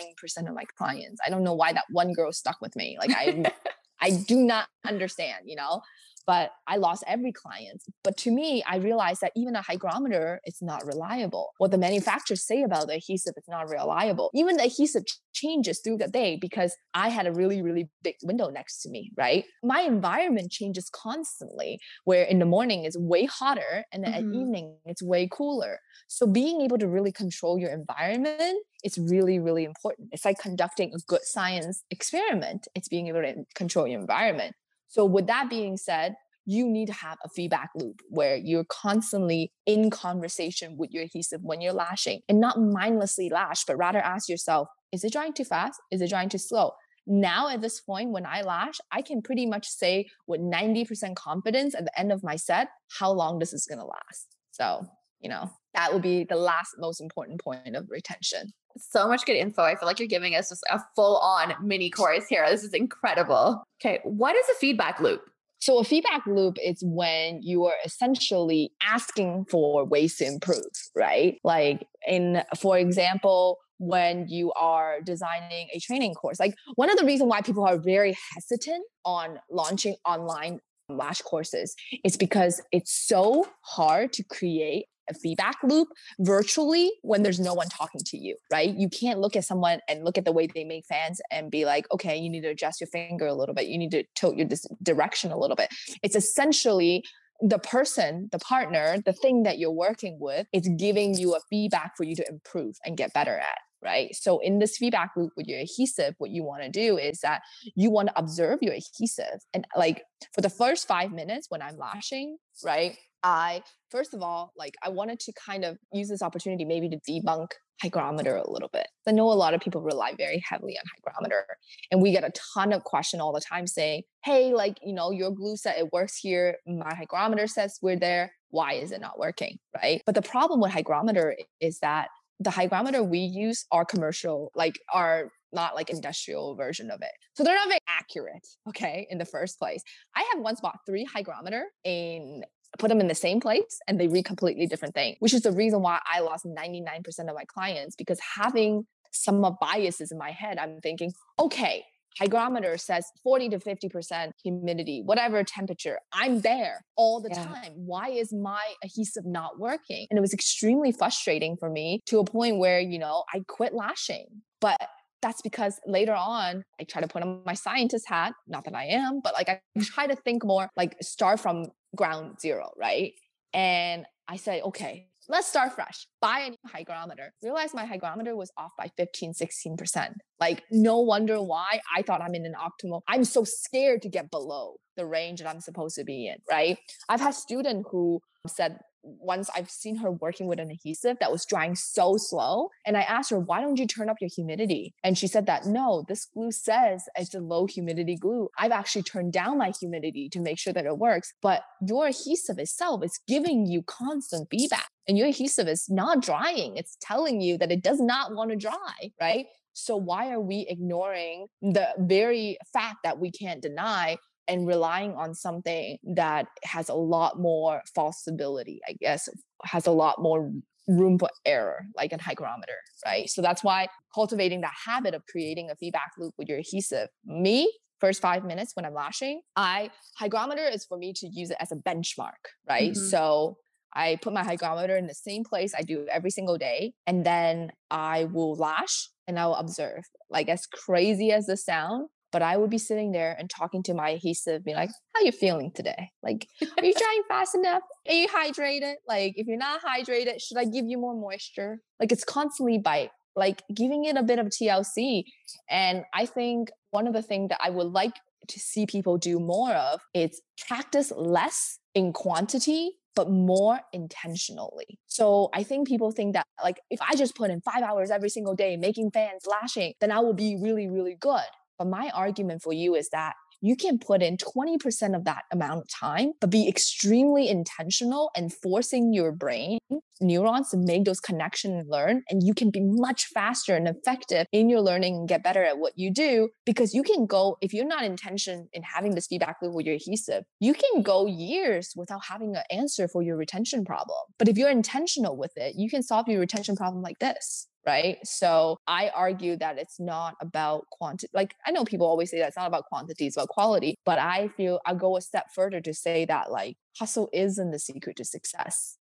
[0.47, 1.19] of my clients.
[1.25, 2.97] I don't know why that one girl stuck with me.
[2.97, 3.51] Like I
[4.01, 5.81] I do not understand, you know
[6.27, 7.83] but I lost every client.
[8.03, 11.51] But to me, I realized that even a hygrometer is not reliable.
[11.57, 14.31] What the manufacturers say about the adhesive is not reliable.
[14.33, 15.03] Even the adhesive
[15.33, 19.11] changes through the day because I had a really, really big window next to me,
[19.17, 19.45] right?
[19.63, 24.29] My environment changes constantly, where in the morning it's way hotter and then mm-hmm.
[24.29, 25.79] at evening it's way cooler.
[26.07, 30.09] So being able to really control your environment is really, really important.
[30.11, 32.67] It's like conducting a good science experiment.
[32.75, 34.55] It's being able to control your environment.
[34.87, 39.51] So, with that being said, you need to have a feedback loop where you're constantly
[39.65, 44.29] in conversation with your adhesive when you're lashing and not mindlessly lash, but rather ask
[44.29, 45.81] yourself, is it drying too fast?
[45.91, 46.73] Is it drying too slow?
[47.07, 51.75] Now, at this point, when I lash, I can pretty much say with 90% confidence
[51.75, 52.69] at the end of my set
[52.99, 54.27] how long this is going to last.
[54.51, 54.85] So,
[55.19, 59.35] you know, that will be the last most important point of retention so much good
[59.35, 59.63] info.
[59.63, 62.45] I feel like you're giving us just a full on mini course here.
[62.49, 63.63] This is incredible.
[63.81, 63.99] Okay.
[64.03, 65.21] What is a feedback loop?
[65.59, 70.59] So, a feedback loop is when you are essentially asking for ways to improve,
[70.95, 71.39] right?
[71.43, 76.39] Like, in, for example, when you are designing a training course.
[76.39, 81.75] Like, one of the reasons why people are very hesitant on launching online lash courses
[82.03, 85.89] is because it's so hard to create feedback loop
[86.19, 88.73] virtually when there's no one talking to you, right?
[88.75, 91.65] You can't look at someone and look at the way they make fans and be
[91.65, 93.67] like, okay, you need to adjust your finger a little bit.
[93.67, 94.47] You need to tilt your
[94.81, 95.69] direction a little bit.
[96.03, 97.03] It's essentially
[97.41, 101.97] the person, the partner, the thing that you're working with, it's giving you a feedback
[101.97, 104.15] for you to improve and get better at right?
[104.15, 107.43] So in this feedback loop with your adhesive, what you want to do is that
[107.75, 109.39] you want to observe your adhesive.
[109.53, 112.97] And like for the first five minutes when I'm lashing, right?
[113.25, 116.99] I first of all, like I wanted to kind of use this opportunity maybe to
[117.09, 117.47] debunk
[117.81, 118.87] hygrometer a little bit.
[119.07, 121.45] I know a lot of people rely very heavily on hygrometer,
[121.91, 125.11] and we get a ton of question all the time saying, "Hey, like you know,
[125.11, 126.57] your glue set it works here.
[126.67, 128.31] My hygrometer says we're there.
[128.49, 130.01] Why is it not working?" Right?
[130.05, 132.09] But the problem with hygrometer is that
[132.39, 137.11] the hygrometer we use are commercial, like are not like industrial version of it.
[137.33, 139.81] So they're not very accurate, okay, in the first place.
[140.15, 142.43] I have once bought three hygrometer in
[142.77, 145.51] put them in the same place and they read completely different thing, which is the
[145.51, 150.31] reason why I lost 99% of my clients because having some of biases in my
[150.31, 151.85] head, I'm thinking, okay,
[152.17, 155.99] hygrometer says 40 to 50% humidity, whatever temperature.
[156.13, 157.45] I'm there all the yeah.
[157.45, 157.73] time.
[157.75, 160.07] Why is my adhesive not working?
[160.09, 163.73] And it was extremely frustrating for me to a point where, you know, I quit
[163.73, 164.27] lashing.
[164.61, 164.79] But
[165.25, 168.85] that's because later on I try to put on my scientist hat, not that I
[168.85, 173.13] am, but like I try to think more like start from ground zero, right?
[173.51, 176.07] And I say, okay, let's start fresh.
[176.21, 177.33] Buy a new hygrometer.
[177.41, 180.13] Realize my hygrometer was off by 15, 16%.
[180.39, 183.01] Like, no wonder why I thought I'm in an optimal.
[183.07, 186.77] I'm so scared to get below the range that I'm supposed to be in, right?
[187.09, 191.45] I've had students who said once I've seen her working with an adhesive that was
[191.45, 192.69] drying so slow.
[192.85, 194.93] And I asked her, why don't you turn up your humidity?
[195.03, 198.49] And she said that no, this glue says it's a low humidity glue.
[198.57, 201.33] I've actually turned down my humidity to make sure that it works.
[201.41, 204.89] But your adhesive itself is giving you constant feedback.
[205.07, 206.77] And your adhesive is not drying.
[206.77, 209.45] It's telling you that it does not want to dry, right?
[209.73, 215.33] So why are we ignoring the very fact that we can't deny and relying on
[215.33, 219.29] something that has a lot more falsibility, I guess,
[219.63, 220.51] has a lot more
[220.87, 223.29] room for error, like a hygrometer, right?
[223.29, 227.09] So that's why cultivating that habit of creating a feedback loop with your adhesive.
[227.25, 231.57] Me, first five minutes when I'm lashing, I hygrometer is for me to use it
[231.59, 232.91] as a benchmark, right?
[232.91, 233.05] Mm-hmm.
[233.05, 233.57] So
[233.95, 237.71] I put my hygrometer in the same place I do every single day, and then
[237.89, 240.03] I will lash and I will observe.
[240.29, 243.93] Like as crazy as the sound, but I would be sitting there and talking to
[243.93, 246.09] my adhesive, being like, "How you feeling today?
[246.21, 247.81] Like, are you drying fast enough?
[248.09, 248.95] Are you hydrated?
[249.07, 251.79] Like, if you're not hydrated, should I give you more moisture?
[251.97, 255.23] Like, it's constantly by like giving it a bit of TLC.
[255.69, 258.15] And I think one of the things that I would like
[258.49, 264.99] to see people do more of is practice less in quantity but more intentionally.
[265.07, 268.27] So I think people think that like if I just put in 5 hours every
[268.27, 271.47] single day making fans lashing, then I will be really really good.
[271.77, 275.81] But my argument for you is that you can put in 20% of that amount
[275.81, 279.79] of time, but be extremely intentional and forcing your brain
[280.21, 282.23] neurons to make those connections and learn.
[282.29, 285.79] And you can be much faster and effective in your learning and get better at
[285.79, 289.57] what you do because you can go, if you're not intention in having this feedback
[289.61, 293.83] loop with your adhesive, you can go years without having an answer for your retention
[293.83, 294.17] problem.
[294.37, 298.17] But if you're intentional with it, you can solve your retention problem like this right?
[298.23, 301.31] So I argue that it's not about quantity.
[301.33, 303.95] Like I know people always say that it's not about quantity, it's about quality.
[304.05, 307.79] But I feel I go a step further to say that like hustle isn't the
[307.79, 308.97] secret to success.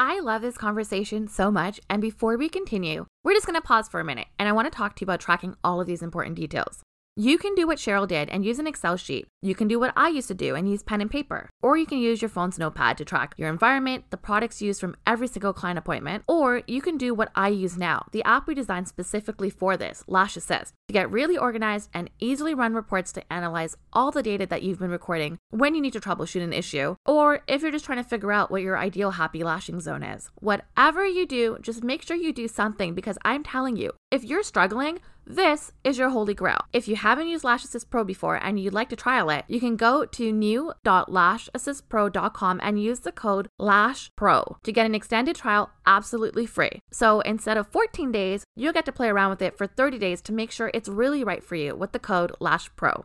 [0.00, 1.80] I love this conversation so much.
[1.90, 4.70] And before we continue, we're just going to pause for a minute and I want
[4.70, 6.82] to talk to you about tracking all of these important details.
[7.20, 9.26] You can do what Cheryl did and use an Excel sheet.
[9.42, 11.50] You can do what I used to do and use pen and paper.
[11.60, 14.94] Or you can use your phone's notepad to track your environment, the products used from
[15.04, 16.22] every single client appointment.
[16.28, 20.04] Or you can do what I use now, the app we designed specifically for this,
[20.06, 24.46] Lash Assist, to get really organized and easily run reports to analyze all the data
[24.46, 27.84] that you've been recording when you need to troubleshoot an issue, or if you're just
[27.84, 30.30] trying to figure out what your ideal happy lashing zone is.
[30.36, 34.44] Whatever you do, just make sure you do something because I'm telling you, if you're
[34.44, 36.64] struggling, this is your holy grail.
[36.72, 39.60] If you haven't used Lash Assist Pro before and you'd like to trial it, you
[39.60, 46.46] can go to new.lashassistpro.com and use the code LASHPRO to get an extended trial absolutely
[46.46, 46.80] free.
[46.90, 50.22] So instead of 14 days, you'll get to play around with it for 30 days
[50.22, 53.04] to make sure it's really right for you with the code LASHPRO.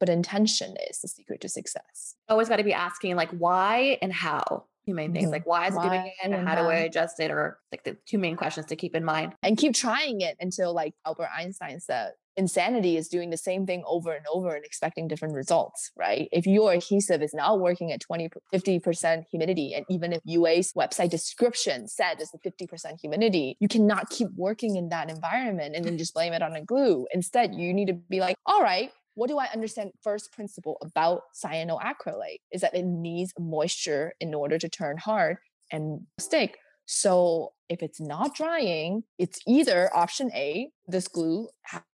[0.00, 2.16] But intention is the secret to success.
[2.28, 5.76] Always got to be asking, like, why and how two main things like why is
[5.76, 6.14] it doing it?
[6.22, 7.30] And how do I adjust it?
[7.30, 9.34] or like the two main questions to keep in mind.
[9.42, 13.82] And keep trying it until like Albert Einstein said insanity is doing the same thing
[13.86, 16.28] over and over and expecting different results right?
[16.32, 21.10] If your adhesive is not working at 20 50% humidity and even if UA's website
[21.10, 25.98] description said it's a 50% humidity you cannot keep working in that environment and then
[25.98, 27.06] just blame it on a glue.
[27.12, 31.22] Instead you need to be like all right what do I understand first principle about
[31.34, 35.38] cyanoacrylate is that it needs moisture in order to turn hard
[35.70, 36.58] and stick.
[36.86, 41.48] So if it's not drying, it's either option A, this glue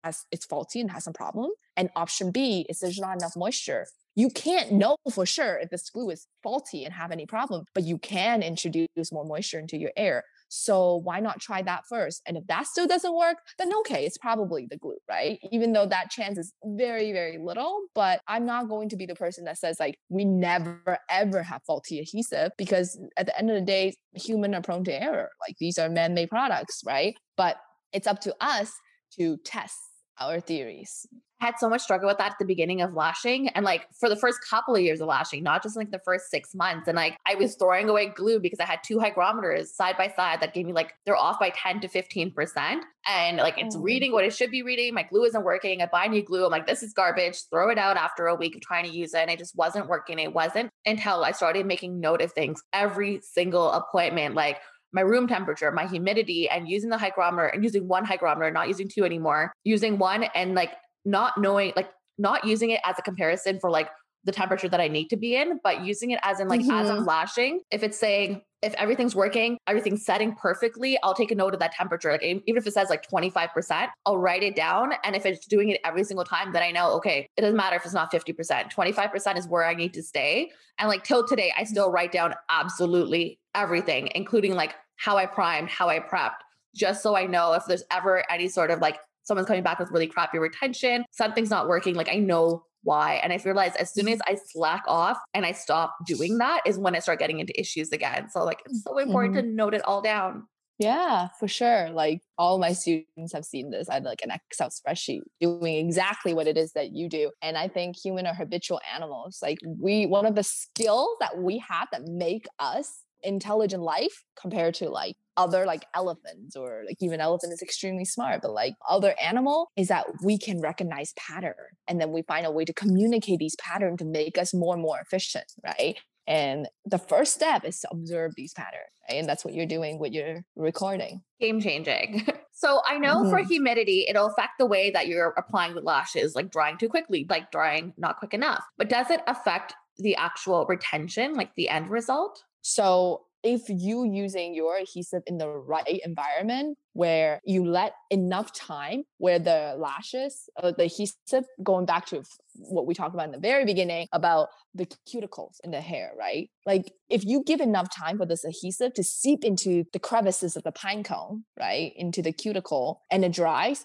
[0.05, 3.87] has it's faulty and has some problem, and option B is there's not enough moisture.
[4.15, 7.83] You can't know for sure if this glue is faulty and have any problem, but
[7.83, 10.23] you can introduce more moisture into your air.
[10.57, 12.23] So why not try that first?
[12.27, 15.39] And if that still doesn't work, then okay, it's probably the glue, right?
[15.51, 19.17] Even though that chance is very, very little, but I'm not going to be the
[19.17, 23.57] person that says like we never ever have faulty adhesive because at the end of
[23.57, 25.31] the day, human are prone to error.
[25.47, 27.17] Like these are man-made products, right?
[27.37, 27.57] But
[27.93, 28.73] it's up to us
[29.19, 29.77] to test
[30.21, 31.07] our theories
[31.45, 34.17] had so much struggle with that at the beginning of lashing and like for the
[34.17, 36.89] first couple of years of lashing, not just like the first six months.
[36.89, 40.41] And like I was throwing away glue because I had two hygrometers side by side
[40.41, 42.81] that gave me like they're off by 10 to 15%.
[43.07, 43.81] And like it's oh.
[43.81, 44.95] reading what it should be reading.
[44.95, 45.83] My glue isn't working.
[45.83, 46.47] I buy new glue.
[46.47, 47.43] I'm like, this is garbage.
[47.51, 49.19] Throw it out after a week of trying to use it.
[49.19, 50.19] And it just wasn't working.
[50.19, 54.35] It wasn't until I started making note of things every single appointment.
[54.35, 54.59] Like
[54.95, 58.89] my room temperature, my humidity, and using the hygrometer and using one hygrometer, not using
[58.89, 60.71] two anymore, using one and like
[61.05, 63.89] not knowing, like not using it as a comparison for like
[64.25, 66.71] the temperature that I need to be in, but using it as in like mm-hmm.
[66.71, 67.07] as I'm mm-hmm.
[67.07, 67.61] lashing.
[67.71, 71.73] If it's saying if everything's working, everything's setting perfectly, I'll take a note of that
[71.73, 72.11] temperature.
[72.11, 74.95] Like even if it says like 25%, I'll write it down.
[75.05, 77.77] And if it's doing it every single time, then I know, okay, it doesn't matter
[77.77, 78.73] if it's not 50%.
[78.73, 80.51] 25% is where I need to stay.
[80.79, 85.69] And like till today, I still write down absolutely everything, including like how I primed,
[85.69, 86.41] how I prepped,
[86.75, 89.91] just so I know if there's ever any sort of like someone's coming back with
[89.91, 91.95] really crappy retention, something's not working.
[91.95, 93.15] Like I know why.
[93.15, 96.79] And I realized as soon as I slack off and I stop doing that is
[96.79, 98.29] when I start getting into issues again.
[98.31, 99.49] So like it's so important mm-hmm.
[99.49, 100.47] to note it all down.
[100.79, 101.91] Yeah, for sure.
[101.91, 103.89] Like all my students have seen this.
[103.89, 107.31] I had like an Excel spreadsheet doing exactly what it is that you do.
[107.43, 109.39] And I think human are habitual animals.
[109.41, 114.75] Like we, one of the skills that we have that make us intelligent life compared
[114.75, 119.15] to like other like elephants or like even elephant is extremely smart but like other
[119.21, 121.55] animal is that we can recognize pattern
[121.89, 124.83] and then we find a way to communicate these patterns to make us more and
[124.83, 125.99] more efficient right?
[126.27, 129.19] And the first step is to observe these patterns right?
[129.19, 131.23] and that's what you're doing with your recording.
[131.41, 132.27] Game changing.
[132.57, 133.31] So i know mm-hmm.
[133.31, 137.27] for humidity it'll affect the way that you're applying the lashes like drying too quickly
[137.29, 138.63] like drying not quick enough.
[138.79, 144.55] But does it affect the actual retention like the end result so if you using
[144.55, 150.73] your adhesive in the right environment where you let enough time where the lashes uh,
[150.77, 152.23] the adhesive going back to
[152.55, 156.49] what we talked about in the very beginning about the cuticles in the hair right?
[156.65, 160.63] Like if you give enough time for this adhesive to seep into the crevices of
[160.63, 163.85] the pine cone right into the cuticle and it dries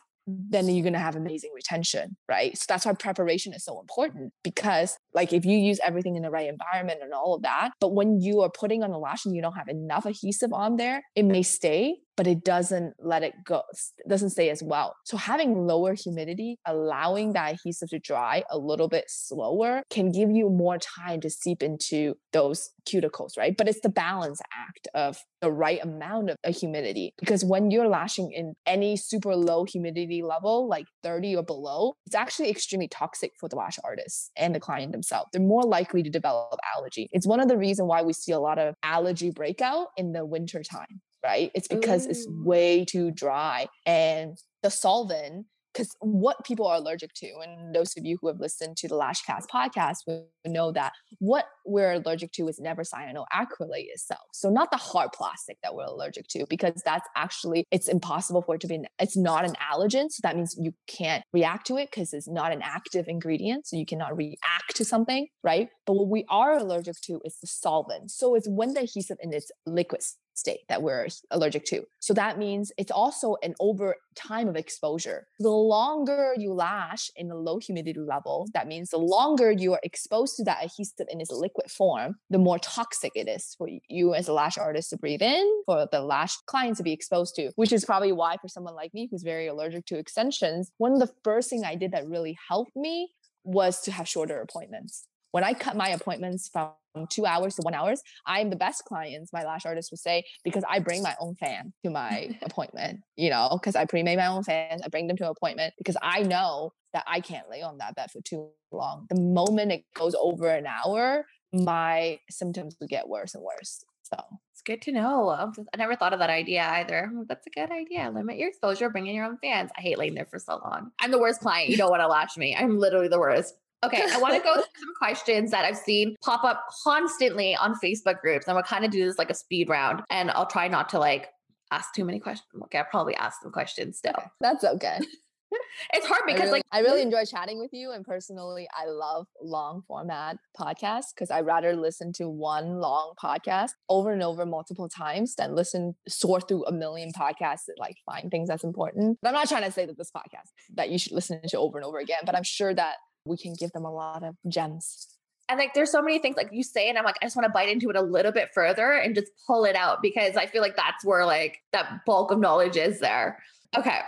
[0.49, 2.57] then you're going to have amazing retention, right?
[2.57, 6.29] So that's why preparation is so important because, like, if you use everything in the
[6.29, 9.35] right environment and all of that, but when you are putting on the lash and
[9.35, 13.33] you don't have enough adhesive on there, it may stay, but it doesn't let it
[13.45, 13.61] go,
[14.09, 14.93] doesn't stay as well.
[15.05, 20.29] So having lower humidity, allowing that adhesive to dry a little bit slower can give
[20.29, 23.55] you more time to seep into those cuticles, right?
[23.55, 28.33] But it's the balance act of the right amount of humidity because when you're lashing
[28.33, 33.47] in any super low humidity level, like 30 or below, it's actually extremely toxic for
[33.47, 35.29] the lash artist and the client themselves.
[35.31, 37.07] They're more likely to develop allergy.
[37.13, 40.25] It's one of the reasons why we see a lot of allergy breakout in the
[40.25, 41.51] winter time right?
[41.53, 42.09] It's because Ooh.
[42.09, 43.67] it's way too dry.
[43.85, 48.39] And the solvent, because what people are allergic to, and those of you who have
[48.39, 53.85] listened to the Lashcast podcast will know that what we're allergic to is never cyanoacrylate
[53.93, 54.21] itself.
[54.33, 58.55] So not the hard plastic that we're allergic to, because that's actually it's impossible for
[58.55, 58.75] it to be.
[58.75, 62.27] An, it's not an allergen, so that means you can't react to it because it's
[62.27, 65.69] not an active ingredient, so you cannot react to something, right?
[65.85, 68.09] But what we are allergic to is the solvent.
[68.09, 70.01] So it's when the adhesive in its liquid
[70.33, 71.83] state that we're allergic to.
[71.99, 75.27] So that means it's also an over time of exposure.
[75.39, 79.81] The longer you lash in a low humidity level, that means the longer you are
[79.83, 84.13] exposed to that adhesive in its liquid form, the more toxic it is for you
[84.13, 87.51] as a lash artist to breathe in, for the lash client to be exposed to,
[87.55, 90.99] which is probably why for someone like me who's very allergic to extensions, one of
[90.99, 93.09] the first thing I did that really helped me
[93.43, 95.07] was to have shorter appointments.
[95.31, 96.71] When I cut my appointments from
[97.09, 100.63] two hours to one hours, I'm the best clients, my lash artist would say, because
[100.67, 104.43] I bring my own fan to my appointment, you know, because I pre-made my own
[104.43, 104.81] fans.
[104.83, 107.95] I bring them to an appointment because I know that I can't lay on that
[107.95, 109.05] bed for too long.
[109.09, 113.83] The moment it goes over an hour, my symptoms would get worse and worse.
[114.03, 114.17] So
[114.53, 115.29] it's good to know.
[115.29, 117.11] I never thought of that idea either.
[117.27, 118.09] That's a good idea.
[118.09, 119.69] Limit your exposure, bring in your own fans.
[119.77, 120.91] I hate laying there for so long.
[120.99, 121.69] I'm the worst client.
[121.69, 122.55] You don't want to lash me.
[122.55, 123.55] I'm literally the worst.
[123.83, 127.75] Okay, I want to go through some questions that I've seen pop up constantly on
[127.81, 128.47] Facebook groups.
[128.47, 130.01] And we'll kind of do this like a speed round.
[130.09, 131.29] And I'll try not to like
[131.71, 132.49] ask too many questions.
[132.65, 134.21] Okay, I'll probably ask some questions still.
[134.41, 134.99] That's okay.
[135.93, 138.85] it's hard because I really, like I really enjoy chatting with you and personally I
[138.85, 144.45] love long format podcasts because I rather listen to one long podcast over and over
[144.45, 149.19] multiple times than listen sort through a million podcasts that like find things that's important.
[149.21, 151.77] But I'm not trying to say that this podcast that you should listen to over
[151.77, 152.95] and over again, but I'm sure that
[153.29, 155.07] we can give them a lot of gems.
[155.47, 157.45] And like there's so many things like you say, and I'm like, I just want
[157.45, 160.45] to bite into it a little bit further and just pull it out because I
[160.45, 163.39] feel like that's where like that bulk of knowledge is there.
[163.75, 163.99] Okay.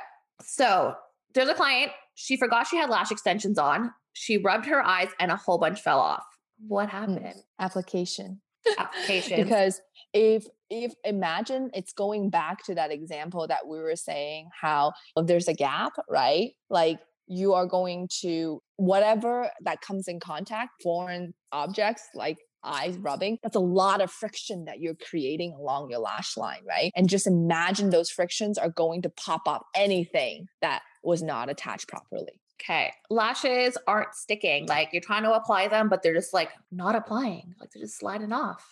[0.44, 0.94] So
[1.34, 3.92] there's a client, she forgot she had lash extensions on.
[4.14, 6.26] She rubbed her eyes and a whole bunch fell off.
[6.68, 7.44] What hmm, happened?
[7.60, 8.42] Application.
[8.78, 9.44] Application.
[9.44, 9.82] because
[10.14, 15.26] if if imagine it's going back to that example that we were saying how if
[15.26, 16.52] there's a gap, right?
[16.70, 17.00] Like
[17.32, 23.56] you are going to whatever that comes in contact, foreign objects like eyes rubbing, that's
[23.56, 26.92] a lot of friction that you're creating along your lash line, right?
[26.96, 31.88] And just imagine those frictions are going to pop up anything that was not attached
[31.88, 32.42] properly.
[32.62, 32.92] Okay.
[33.10, 34.68] Lashes aren't sticking.
[34.68, 37.56] Like you're trying to apply them, but they're just like not applying.
[37.60, 38.64] Like they're just sliding off.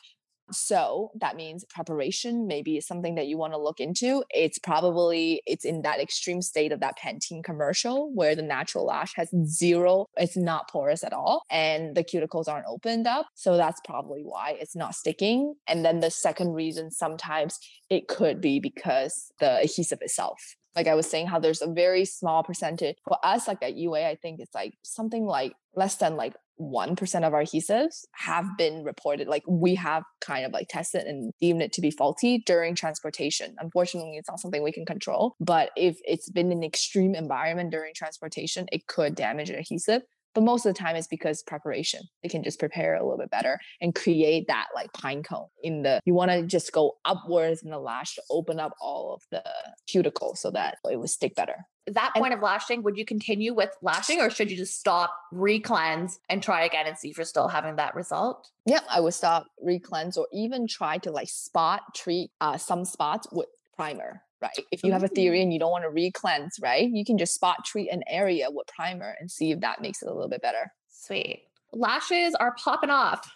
[0.52, 4.24] So that means preparation maybe is something that you want to look into.
[4.30, 9.14] It's probably it's in that extreme state of that Pantene commercial where the natural lash
[9.16, 13.28] has zero, it's not porous at all, and the cuticles aren't opened up.
[13.36, 15.56] So that's probably why it's not sticking.
[15.68, 20.96] And then the second reason sometimes it could be because the adhesive itself like I
[20.96, 24.40] was saying, how there's a very small percentage for us, like at UA, I think
[24.40, 29.28] it's like something like less than like 1% of our adhesives have been reported.
[29.28, 33.56] Like we have kind of like tested and deemed it to be faulty during transportation.
[33.60, 35.36] Unfortunately, it's not something we can control.
[35.40, 40.02] But if it's been an extreme environment during transportation, it could damage an adhesive.
[40.36, 42.02] But most of the time it's because preparation.
[42.22, 45.82] They can just prepare a little bit better and create that like pine cone in
[45.82, 49.22] the you want to just go upwards in the lash to open up all of
[49.32, 49.44] the
[49.88, 51.56] cuticle so that it would stick better.
[51.94, 55.16] That point and, of lashing, would you continue with lashing or should you just stop,
[55.32, 58.50] re-cleanse, and try again and see if you're still having that result?
[58.66, 63.28] Yeah, I would stop, re-cleanse, or even try to like spot treat uh, some spots
[63.32, 64.52] with primer right?
[64.72, 66.90] If you have a theory and you don't want to re-cleanse, right?
[66.90, 70.08] You can just spot treat an area with primer and see if that makes it
[70.08, 70.72] a little bit better.
[70.90, 71.44] Sweet.
[71.74, 73.30] Lashes are popping off.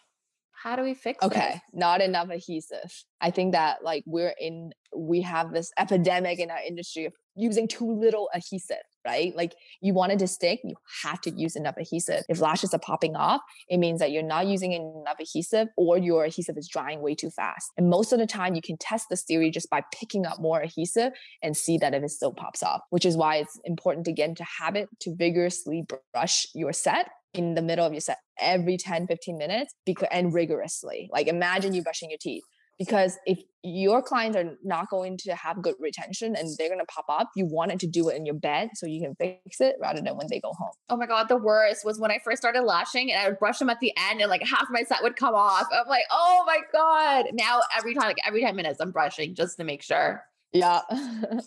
[0.64, 1.26] How do we fix it?
[1.26, 1.62] okay this?
[1.74, 6.62] not enough adhesive i think that like we're in we have this epidemic in our
[6.66, 9.36] industry of using too little adhesive right?
[9.36, 12.24] Like you want it to stick you have to use enough adhesive.
[12.30, 16.24] If lashes are popping off it means that you're not using enough adhesive or your
[16.24, 17.70] adhesive is drying way too fast.
[17.78, 20.62] And most of the time you can test this theory just by picking up more
[20.62, 21.12] adhesive
[21.42, 24.44] and see that if it still pops off which is why it's important again to
[24.44, 29.08] into habit to vigorously brush your set in the middle of your set every 10
[29.08, 31.10] 15 minutes because and rigorously.
[31.12, 32.44] Like imagine you brushing your teeth
[32.78, 36.86] because if your clients are not going to have good retention and they're going to
[36.86, 39.76] pop up you wanted to do it in your bed so you can fix it
[39.82, 42.42] rather than when they go home Oh my god, the worst was when I first
[42.42, 45.02] started lashing and I would brush them at the end and like half my set
[45.02, 45.66] would come off.
[45.74, 47.32] I'm like, oh my god.
[47.34, 50.24] Now every time, like every 10 minutes, I'm brushing just to make sure.
[50.52, 50.82] yeah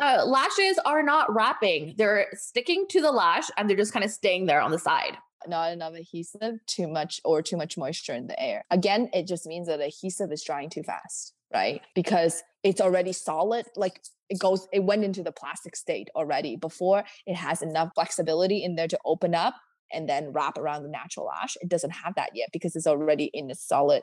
[0.00, 1.94] Uh, lashes are not wrapping.
[1.98, 5.16] They're sticking to the lash and they're just kind of staying there on the side.
[5.48, 9.46] Not enough adhesive too much or too much moisture in the air again it just
[9.46, 14.66] means that adhesive is drying too fast right because it's already solid like it goes
[14.72, 18.98] it went into the plastic state already before it has enough flexibility in there to
[19.04, 19.54] open up
[19.94, 21.56] and then wrap around the natural ash.
[21.60, 24.02] it doesn't have that yet because it's already in a solid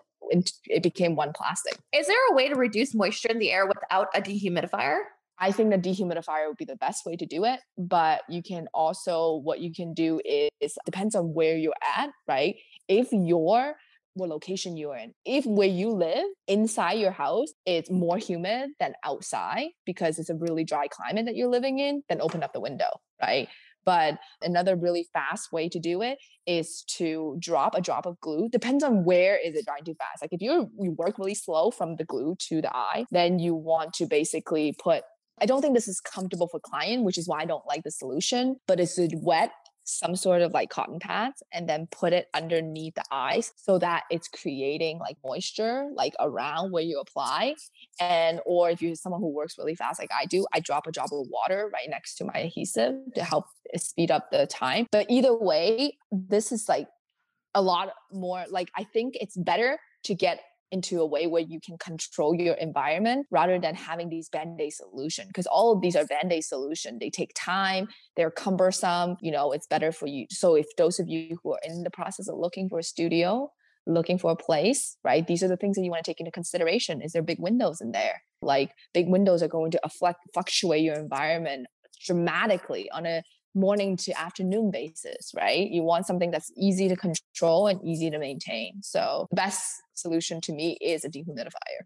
[0.65, 4.07] it became one plastic Is there a way to reduce moisture in the air without
[4.13, 4.99] a dehumidifier?
[5.39, 7.59] I think the dehumidifier would be the best way to do it.
[7.77, 12.55] But you can also, what you can do is depends on where you're at, right?
[12.87, 13.75] If you're
[14.15, 15.13] what location you're in.
[15.25, 20.35] If where you live inside your house it's more humid than outside because it's a
[20.35, 22.89] really dry climate that you're living in, then open up the window,
[23.21, 23.47] right?
[23.85, 28.49] But another really fast way to do it is to drop a drop of glue.
[28.49, 30.21] Depends on where is it drying too fast.
[30.21, 33.55] Like if you're you work really slow from the glue to the eye, then you
[33.55, 35.03] want to basically put
[35.41, 37.91] I don't think this is comfortable for client, which is why I don't like the
[37.91, 39.51] solution, but it's wet
[39.89, 44.03] some sort of like cotton pads and then put it underneath the eyes so that
[44.11, 47.55] it's creating like moisture like around where you apply.
[47.99, 50.91] And or if you're someone who works really fast like I do I drop a
[50.91, 54.87] drop of water right next to my adhesive to help speed up the time.
[54.91, 56.87] But either way this is like
[57.55, 60.39] a lot more like I think it's better to get
[60.71, 65.27] into a way where you can control your environment rather than having these band-aid solution
[65.27, 66.97] because all of these are band-aid solution.
[66.99, 70.25] They take time they're cumbersome you know it's better for you.
[70.29, 73.51] So if those of you who are in the process of looking for a studio
[73.87, 76.31] looking for a place right these are the things that you want to take into
[76.31, 78.21] consideration is there big windows in there?
[78.41, 81.67] Like big windows are going to affect fluctuate your environment
[82.05, 83.23] dramatically on a
[83.55, 85.69] morning to afternoon basis, right?
[85.69, 88.81] You want something that's easy to control and easy to maintain.
[88.81, 91.83] So the best solution to me is a dehumidifier.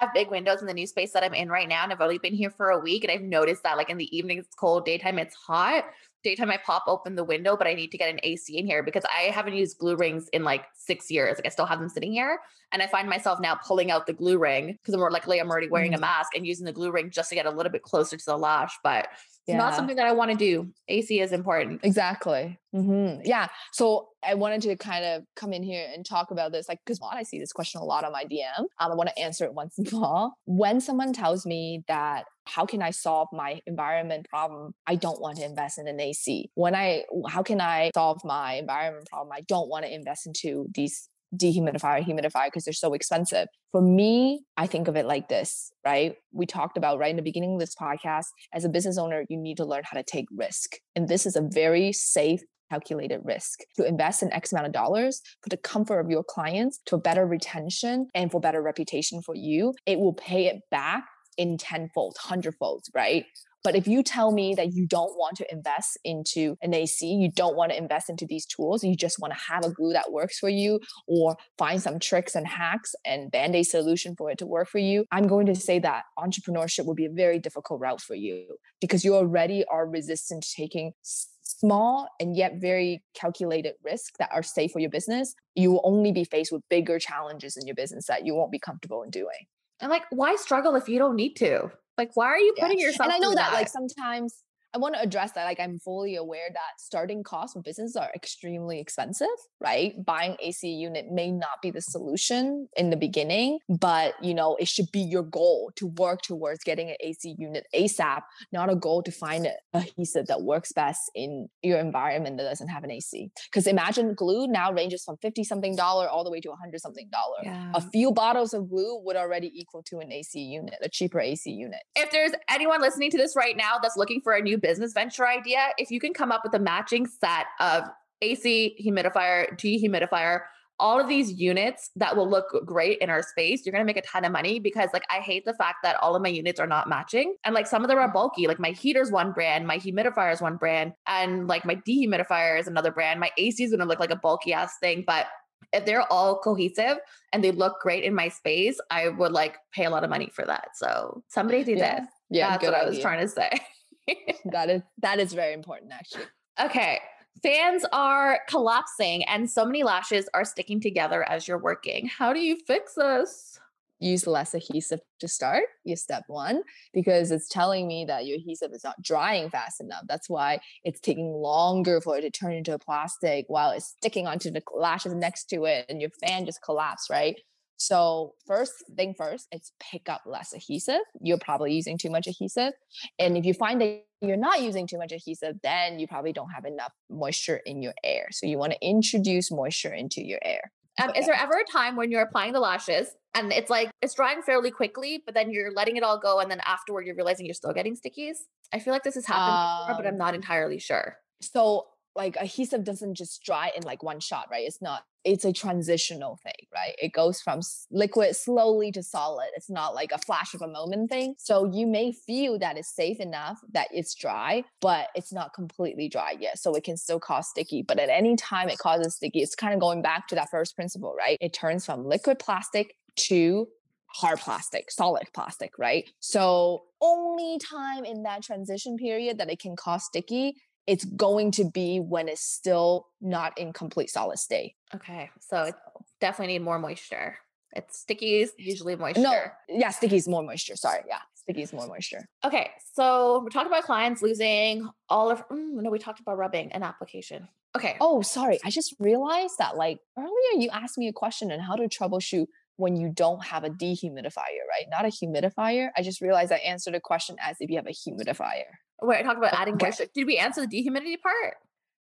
[0.00, 2.00] I have big windows in the new space that I'm in right now, and I've
[2.00, 3.02] only been here for a week.
[3.02, 5.86] And I've noticed that, like in the evening, it's cold, daytime, it's hot.
[6.22, 8.84] Daytime, I pop open the window, but I need to get an AC in here
[8.84, 11.36] because I haven't used glue rings in like six years.
[11.36, 12.38] Like I still have them sitting here,
[12.70, 15.50] and I find myself now pulling out the glue ring because I'm more likely I'm
[15.50, 16.02] already wearing a Mhm.
[16.02, 18.38] mask and using the glue ring just to get a little bit closer to the
[18.38, 18.78] lash.
[18.84, 19.08] But
[19.48, 20.70] it's not something that I want to do.
[20.88, 21.80] AC is important.
[21.82, 22.58] Exactly.
[22.74, 23.22] Mhm.
[23.24, 23.48] Yeah.
[23.72, 27.00] So I wanted to kind of come in here and talk about this, like, because
[27.02, 28.58] I see this question a lot on my DM.
[28.58, 30.34] Um, I want to answer it once and for all.
[30.44, 34.74] When someone tells me that, how can I solve my environment problem?
[34.86, 36.50] I don't want to invest in an AC.
[36.54, 39.32] When I, how can I solve my environment problem?
[39.36, 43.48] I don't want to invest into these dehumidifier, humidifier because they're so expensive.
[43.70, 46.16] For me, I think of it like this, right?
[46.32, 48.26] We talked about right in the beginning of this podcast.
[48.54, 50.76] As a business owner, you need to learn how to take risk.
[50.96, 55.20] And this is a very safe, calculated risk to invest in X amount of dollars
[55.42, 59.34] for the comfort of your clients, to a better retention and for better reputation for
[59.34, 59.74] you.
[59.86, 61.04] It will pay it back
[61.36, 63.24] in tenfold, hundredfold, right?
[63.64, 67.30] But if you tell me that you don't want to invest into an AC, you
[67.30, 70.12] don't want to invest into these tools, you just want to have a glue that
[70.12, 74.46] works for you or find some tricks and hacks and band-aid solution for it to
[74.46, 78.00] work for you, I'm going to say that entrepreneurship will be a very difficult route
[78.00, 84.12] for you because you already are resistant to taking small and yet very calculated risks
[84.18, 85.34] that are safe for your business.
[85.54, 88.58] You will only be faced with bigger challenges in your business that you won't be
[88.58, 89.46] comfortable in doing.
[89.80, 91.70] And like, why struggle if you don't need to?
[91.98, 92.64] Like, why are you Yeah.
[92.64, 93.08] putting yourself?
[93.08, 94.42] and I know through that, like sometimes
[94.74, 95.44] I want to address that.
[95.44, 99.26] Like I'm fully aware that starting costs for business are extremely expensive,
[99.60, 99.94] right?
[100.04, 104.68] Buying AC unit may not be the solution in the beginning, but you know, it
[104.68, 109.02] should be your goal to work towards getting an AC unit ASAP, not a goal
[109.02, 113.30] to find an adhesive that works best in your environment that doesn't have an AC.
[113.50, 117.08] Because imagine glue now ranges from 50 something dollar all the way to 100 something
[117.10, 117.54] dollar.
[117.54, 117.72] Yeah.
[117.74, 121.50] A few bottles of glue would already equal to an AC unit, a cheaper AC
[121.50, 121.80] unit.
[121.96, 125.26] if there's anyone listening to this right now that's looking for a new business venture
[125.26, 127.84] idea, if you can come up with a matching set of
[128.22, 130.40] AC humidifier, dehumidifier,
[130.80, 133.96] all of these units that will look great in our space, you're going to make
[133.96, 136.60] a ton of money because like I hate the fact that all of my units
[136.60, 137.34] are not matching.
[137.44, 138.12] And like some of them are mm.
[138.12, 138.46] bulky.
[138.46, 142.68] Like my heater's one brand, my humidifier is one brand, and like my dehumidifier is
[142.68, 143.18] another brand.
[143.18, 145.26] My AC is going to look like a bulky ass thing, but
[145.72, 146.98] if they're all cohesive
[147.32, 150.30] and they look great in my space, I would like pay a lot of money
[150.32, 150.68] for that.
[150.74, 152.00] So somebody do Yeah.
[152.00, 152.08] this.
[152.30, 153.50] Yeah, That's good what I was trying to say.
[154.46, 156.24] that is that is very important actually.
[156.60, 156.98] Okay.
[157.42, 162.06] Fans are collapsing and so many lashes are sticking together as you're working.
[162.06, 163.60] How do you fix this?
[164.00, 168.72] use less adhesive to start is step one because it's telling me that your adhesive
[168.72, 172.74] is not drying fast enough that's why it's taking longer for it to turn into
[172.74, 176.62] a plastic while it's sticking onto the lashes next to it and your fan just
[176.62, 177.40] collapsed right
[177.78, 182.72] so first thing first it's pick up less adhesive you're probably using too much adhesive
[183.18, 186.50] and if you find that you're not using too much adhesive then you probably don't
[186.50, 190.72] have enough moisture in your air so you want to introduce moisture into your air
[191.00, 194.14] Um, is there ever a time when you're applying the lashes and it's like it's
[194.14, 197.46] drying fairly quickly, but then you're letting it all go and then afterward you're realizing
[197.46, 198.38] you're still getting stickies?
[198.72, 201.18] I feel like this has happened before, but I'm Um, not entirely sure.
[201.40, 201.86] so
[202.18, 204.66] like adhesive doesn't just dry in like one shot right?
[204.66, 206.94] It's not it's a transitional thing right?
[207.00, 207.60] It goes from
[207.90, 209.48] liquid slowly to solid.
[209.54, 211.36] It's not like a flash of a moment thing.
[211.38, 216.08] So you may feel that it's safe enough that it's dry but it's not completely
[216.08, 216.58] dry yet.
[216.58, 219.40] So it can still cause sticky but at any time it causes sticky.
[219.40, 221.38] It's kind of going back to that first principle right?
[221.40, 222.96] It turns from liquid plastic
[223.28, 223.68] to
[224.08, 226.08] hard plastic, solid plastic, right?
[226.18, 230.56] So only time in that transition period that it can cause sticky,
[230.88, 234.74] it's going to be when it's still not in complete solid state.
[234.94, 235.28] Okay.
[235.38, 235.74] So it
[236.18, 237.36] definitely need more moisture.
[237.74, 239.20] It's stickies, usually moisture.
[239.20, 240.74] No, yeah, sticky is more moisture.
[240.74, 242.26] Sorry, yeah, sticky is more moisture.
[242.42, 245.46] Okay, so we're talking about clients losing all of.
[245.48, 247.46] Mm, no, we talked about rubbing and application.
[247.76, 247.98] Okay.
[248.00, 251.76] Oh, sorry, I just realized that like earlier you asked me a question on how
[251.76, 254.86] to troubleshoot when you don't have a dehumidifier, right?
[254.88, 255.90] Not a humidifier.
[255.94, 258.64] I just realized I answered the question as if you have a humidifier.
[259.02, 260.06] Wait, I talked about adding moisture.
[260.14, 261.56] Did we answer the dehumidity part?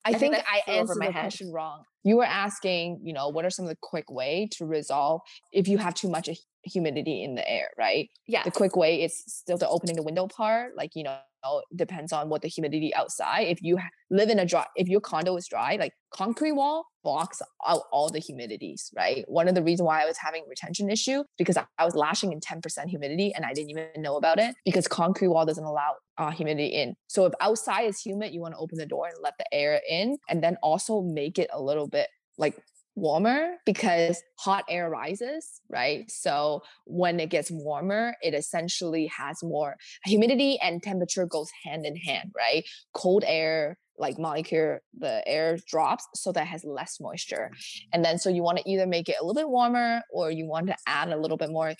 [0.04, 1.20] I, I think think I answered my the head.
[1.22, 1.84] question wrong.
[2.02, 5.22] You were asking, you know, what are some of the quick way to resolve
[5.52, 6.28] if you have too much
[6.64, 8.10] humidity in the air, right?
[8.26, 8.42] Yeah.
[8.42, 10.76] The quick way is still the opening the window part.
[10.76, 11.18] Like, you know,
[11.74, 13.42] depends on what the humidity outside.
[13.42, 13.78] If you
[14.10, 18.08] live in a dry, if your condo is dry, like concrete wall blocks out all
[18.08, 19.24] the humidities, right?
[19.28, 22.32] One of the reasons why I was having retention issue because I, I was lashing
[22.32, 25.96] in 10% humidity and I didn't even know about it because concrete wall doesn't allow
[26.16, 26.94] uh, humidity in.
[27.08, 29.80] So if outside is humid, you want to open the door and let the air
[29.88, 32.08] in and then also make it a little bit
[32.38, 32.56] like
[32.96, 36.10] warmer because hot air rises, right?
[36.10, 41.96] So when it gets warmer, it essentially has more humidity and temperature goes hand in
[41.96, 42.64] hand, right?
[42.92, 47.80] Cold air like molecule the air drops so that has less moisture mm.
[47.92, 50.46] and then so you want to either make it a little bit warmer or you
[50.46, 51.72] want to add a little bit more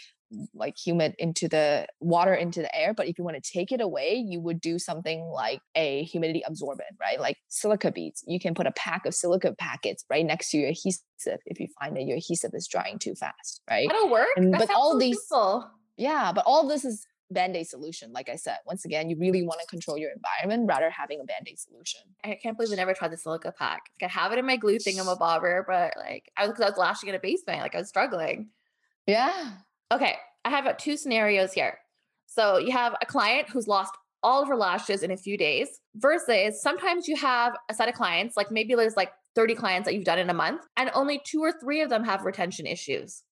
[0.54, 3.80] like humid into the water into the air but if you want to take it
[3.80, 7.20] away you would do something like a humidity absorbent right?
[7.20, 8.22] Like silica beads.
[8.26, 11.68] You can put a pack of silica packets right next to your adhesive if you
[11.80, 13.86] find that your adhesive is drying too fast right?
[13.88, 14.28] That'll work.
[14.36, 15.18] And- That but all these-
[15.96, 18.58] yeah but all this is band-aid solution like i said.
[18.66, 22.00] Once again you really want to control your environment rather having a band-aid solution.
[22.22, 23.82] I can't believe I never tried the silica pack.
[24.00, 27.08] Like, I have it in my glue thingamabobber, but like I was I was lashing
[27.08, 28.50] in a basement, like I was struggling.
[29.06, 29.52] yeah
[29.92, 31.78] Okay, I have uh, two scenarios here.
[32.26, 35.68] So you have a client who's lost all of her lashes in a few days
[35.96, 39.94] versus sometimes you have a set of clients, like maybe there's like 30 clients that
[39.94, 43.22] you've done in a month, and only two or three of them have retention issues.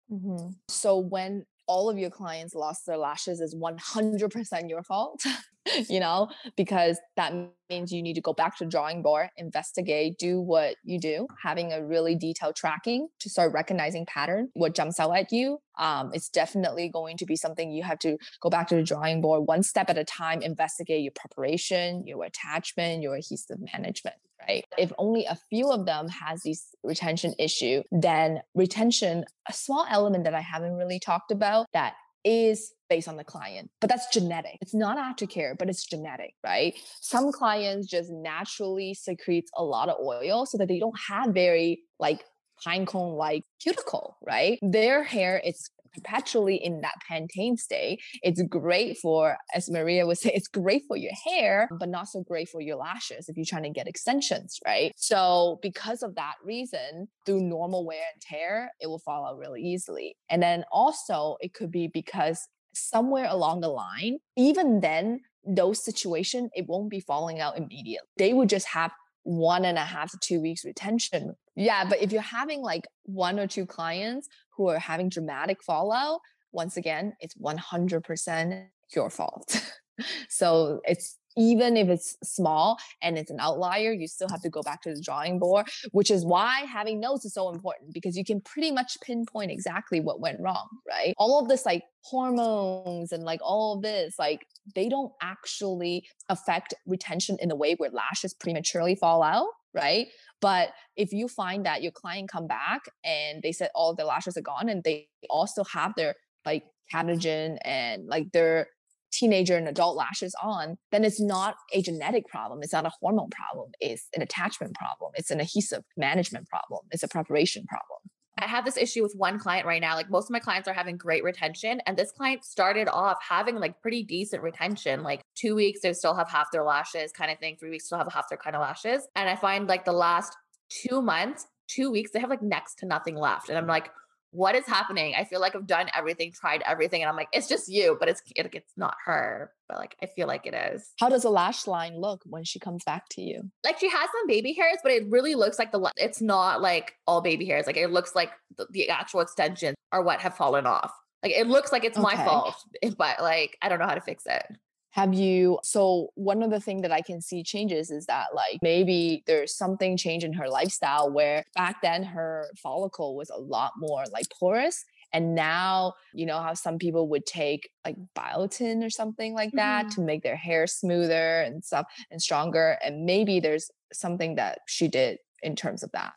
[0.69, 5.25] So when all of your clients lost their lashes is 100% your fault,
[5.89, 7.33] you know, because that
[7.71, 11.73] means you need to go back to drawing board, investigate, do what you do, having
[11.73, 15.59] a really detailed tracking to start recognizing pattern, what jumps out at you.
[15.79, 19.21] Um, it's definitely going to be something you have to go back to the drawing
[19.21, 24.17] board one step at a time, investigate your preparation, your attachment, your adhesive management.
[24.49, 24.65] Right.
[24.77, 30.25] If only a few of them has these retention issue, then retention, a small element
[30.25, 34.59] that I haven't really talked about that is based on the client, but that's genetic.
[34.61, 36.75] It's not aftercare, but it's genetic, right?
[37.01, 41.81] Some clients just naturally secretes a lot of oil so that they don't have very
[41.99, 42.23] like
[42.63, 44.59] pine cone like cuticle, right?
[44.63, 48.01] Their hair is perpetually in that Pantene state.
[48.23, 52.23] It's great for, as Maria would say, it's great for your hair, but not so
[52.23, 54.93] great for your lashes if you're trying to get extensions, right?
[54.97, 59.63] So because of that reason, through normal wear and tear, it will fall out really
[59.63, 60.17] easily.
[60.29, 66.51] And then also it could be because somewhere along the line, even then, those situations,
[66.55, 68.07] it won't be falling out immediately.
[68.17, 68.93] They would just have
[69.25, 73.39] one and a half to two weeks retention Yeah, but if you're having like one
[73.39, 76.21] or two clients who are having dramatic fallout,
[76.53, 79.75] once again, it's 100% your fault.
[80.29, 84.63] so it's even if it's small and it's an outlier, you still have to go
[84.63, 88.25] back to the drawing board, which is why having notes is so important because you
[88.25, 91.15] can pretty much pinpoint exactly what went wrong, right?
[91.17, 96.75] All of this, like hormones and like all of this, like they don't actually affect
[96.87, 100.09] retention in a way where lashes prematurely fall out, right?
[100.43, 104.37] But if you find that your client come back and they said all the lashes
[104.37, 108.67] are gone and they also have their like catagen and like their
[109.13, 112.61] teenager and adult lashes on, then it's not a genetic problem.
[112.63, 113.71] It's not a hormone problem.
[113.81, 115.13] It's an attachment problem.
[115.15, 116.83] It's an adhesive management problem.
[116.91, 118.01] It's a preparation problem.
[118.39, 119.95] I have this issue with one client right now.
[119.95, 121.81] Like most of my clients are having great retention.
[121.87, 125.03] And this client started off having like pretty decent retention.
[125.03, 127.57] Like two weeks, they still have half their lashes kind of thing.
[127.59, 129.07] Three weeks, still have half their kind of lashes.
[129.17, 130.37] And I find like the last
[130.69, 133.49] two months, two weeks, they have like next to nothing left.
[133.49, 133.91] And I'm like,
[134.33, 135.15] what is happening?
[135.17, 138.09] I feel like I've done everything, tried everything, and I'm like, it's just you, but
[138.09, 139.53] it's it, it's not her.
[139.69, 140.91] But like, I feel like it is.
[140.99, 143.51] How does a lash line look when she comes back to you?
[143.65, 145.93] Like she has some baby hairs, but it really looks like the.
[145.97, 147.67] It's not like all baby hairs.
[147.67, 150.93] Like it looks like the, the actual extensions are what have fallen off.
[151.23, 152.17] Like it looks like it's okay.
[152.17, 152.57] my fault,
[152.97, 154.45] but like I don't know how to fix it
[154.93, 158.59] have you so one of the things that i can see changes is that like
[158.63, 163.73] maybe there's something change in her lifestyle where back then her follicle was a lot
[163.77, 168.91] more like porous and now you know how some people would take like biotin or
[168.91, 169.95] something like that mm-hmm.
[169.95, 174.89] to make their hair smoother and stuff and stronger and maybe there's something that she
[174.89, 176.13] did in terms of that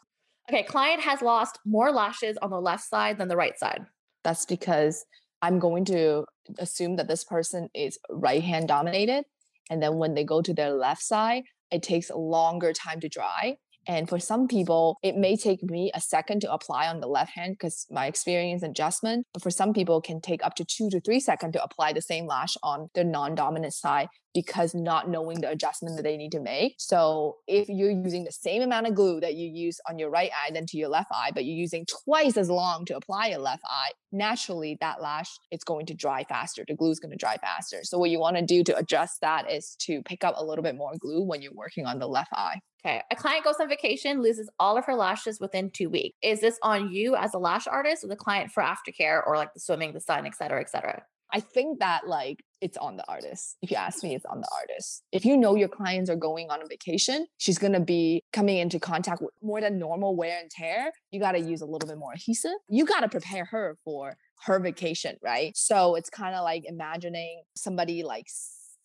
[0.49, 3.85] okay client has lost more lashes on the left side than the right side
[4.23, 5.05] that's because
[5.41, 6.25] I'm going to
[6.57, 9.25] assume that this person is right hand dominated.
[9.69, 13.09] And then when they go to their left side, it takes a longer time to
[13.09, 13.57] dry.
[13.87, 17.31] And for some people, it may take me a second to apply on the left
[17.31, 19.25] hand because my experience adjustment.
[19.33, 22.01] But for some people, can take up to two to three seconds to apply the
[22.01, 26.41] same lash on the non-dominant side because not knowing the adjustment that they need to
[26.41, 26.75] make.
[26.77, 30.29] So if you're using the same amount of glue that you use on your right
[30.29, 33.39] eye than to your left eye, but you're using twice as long to apply your
[33.39, 36.65] left eye, naturally that lash it's going to dry faster.
[36.67, 37.79] The glue is going to dry faster.
[37.83, 40.63] So what you want to do to adjust that is to pick up a little
[40.63, 42.59] bit more glue when you're working on the left eye.
[42.85, 43.01] Okay.
[43.11, 46.15] A client goes on vacation, loses all of her lashes within two weeks.
[46.21, 49.53] Is this on you as a lash artist or the client for aftercare or like
[49.55, 51.01] the swimming, the sun, et cetera, et cetera?
[51.33, 53.57] I think that like it's on the artist.
[53.63, 55.01] If you ask me, it's on the artist.
[55.11, 58.79] If you know your clients are going on a vacation, she's gonna be coming into
[58.79, 60.91] contact with more than normal wear and tear.
[61.09, 62.51] You gotta use a little bit more adhesive.
[62.69, 64.15] You gotta prepare her for
[64.45, 65.57] her vacation, right?
[65.57, 68.27] So it's kind of like imagining somebody like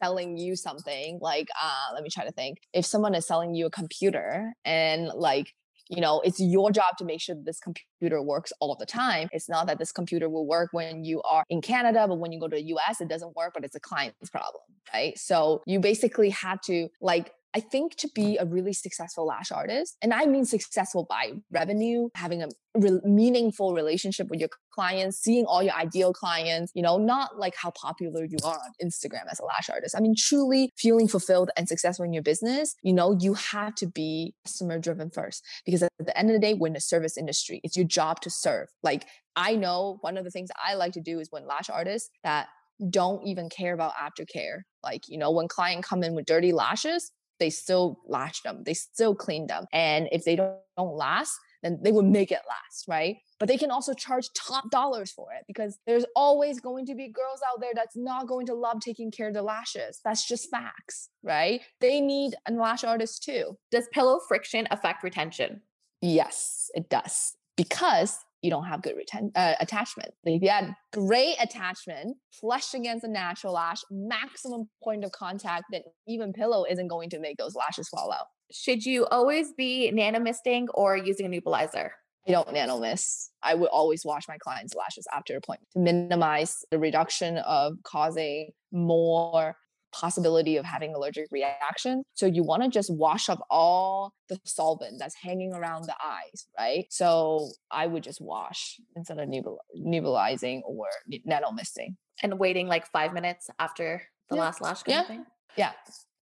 [0.03, 3.67] selling you something like uh let me try to think if someone is selling you
[3.67, 5.55] a computer and like
[5.89, 9.29] you know it's your job to make sure that this computer works all the time.
[9.33, 12.41] It's not that this computer will work when you are in canada but when you
[12.41, 14.63] go to the us it doesn't work but it's a client's problem
[14.95, 15.19] right?
[15.19, 19.97] So you basically had to like I think to be a really successful lash artist,
[20.03, 25.47] and I mean successful by revenue, having a re- meaningful relationship with your clients, seeing
[25.47, 29.41] all your ideal clients, you know, not like how popular you are on Instagram as
[29.41, 29.97] a lash artist.
[29.97, 33.87] I mean, truly feeling fulfilled and successful in your business, you know, you have to
[33.87, 37.19] be customer driven first because at the end of the day, we're in the service
[37.19, 37.61] industry.
[37.65, 38.69] It's your job to serve.
[38.83, 42.11] Like, I know one of the things I like to do is when lash artists
[42.23, 42.47] that
[42.89, 44.63] don't even care about aftercare.
[44.83, 48.75] Like, you know, when client come in with dirty lashes, they still lash them, they
[48.75, 49.65] still clean them.
[49.73, 51.33] And if they don't, don't last,
[51.63, 53.17] then they will make it last, right?
[53.39, 57.09] But they can also charge top dollars for it because there's always going to be
[57.09, 60.01] girls out there that's not going to love taking care of the lashes.
[60.05, 61.61] That's just facts, right?
[61.81, 63.57] They need a lash artist too.
[63.71, 65.63] Does pillow friction affect retention?
[66.01, 67.35] Yes, it does.
[67.57, 70.11] Because you don't have good reten- uh, attachment.
[70.25, 75.83] If you had great attachment, flush against the natural lash, maximum point of contact, then
[76.07, 78.27] even pillow isn't going to make those lashes fall out.
[78.53, 81.91] Should you always be nano misting or using a nebulizer?
[82.29, 83.33] I don't nano mist.
[83.43, 88.51] I would always wash my clients' lashes after appointment to minimize the reduction of causing
[88.73, 89.57] more
[89.93, 92.03] possibility of having allergic reaction.
[92.15, 96.47] So you want to just wash up all the solvent that's hanging around the eyes,
[96.59, 96.87] right?
[96.91, 100.87] So I would just wash instead of nebul- nebulizing or
[101.25, 101.97] nano misting.
[102.23, 104.43] And waiting like five minutes after the yeah.
[104.43, 105.05] last lash yeah.
[105.05, 105.25] thing?
[105.57, 105.73] Yeah.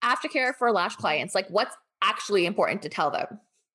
[0.04, 3.26] Aftercare for lash clients, like what's actually important to tell them?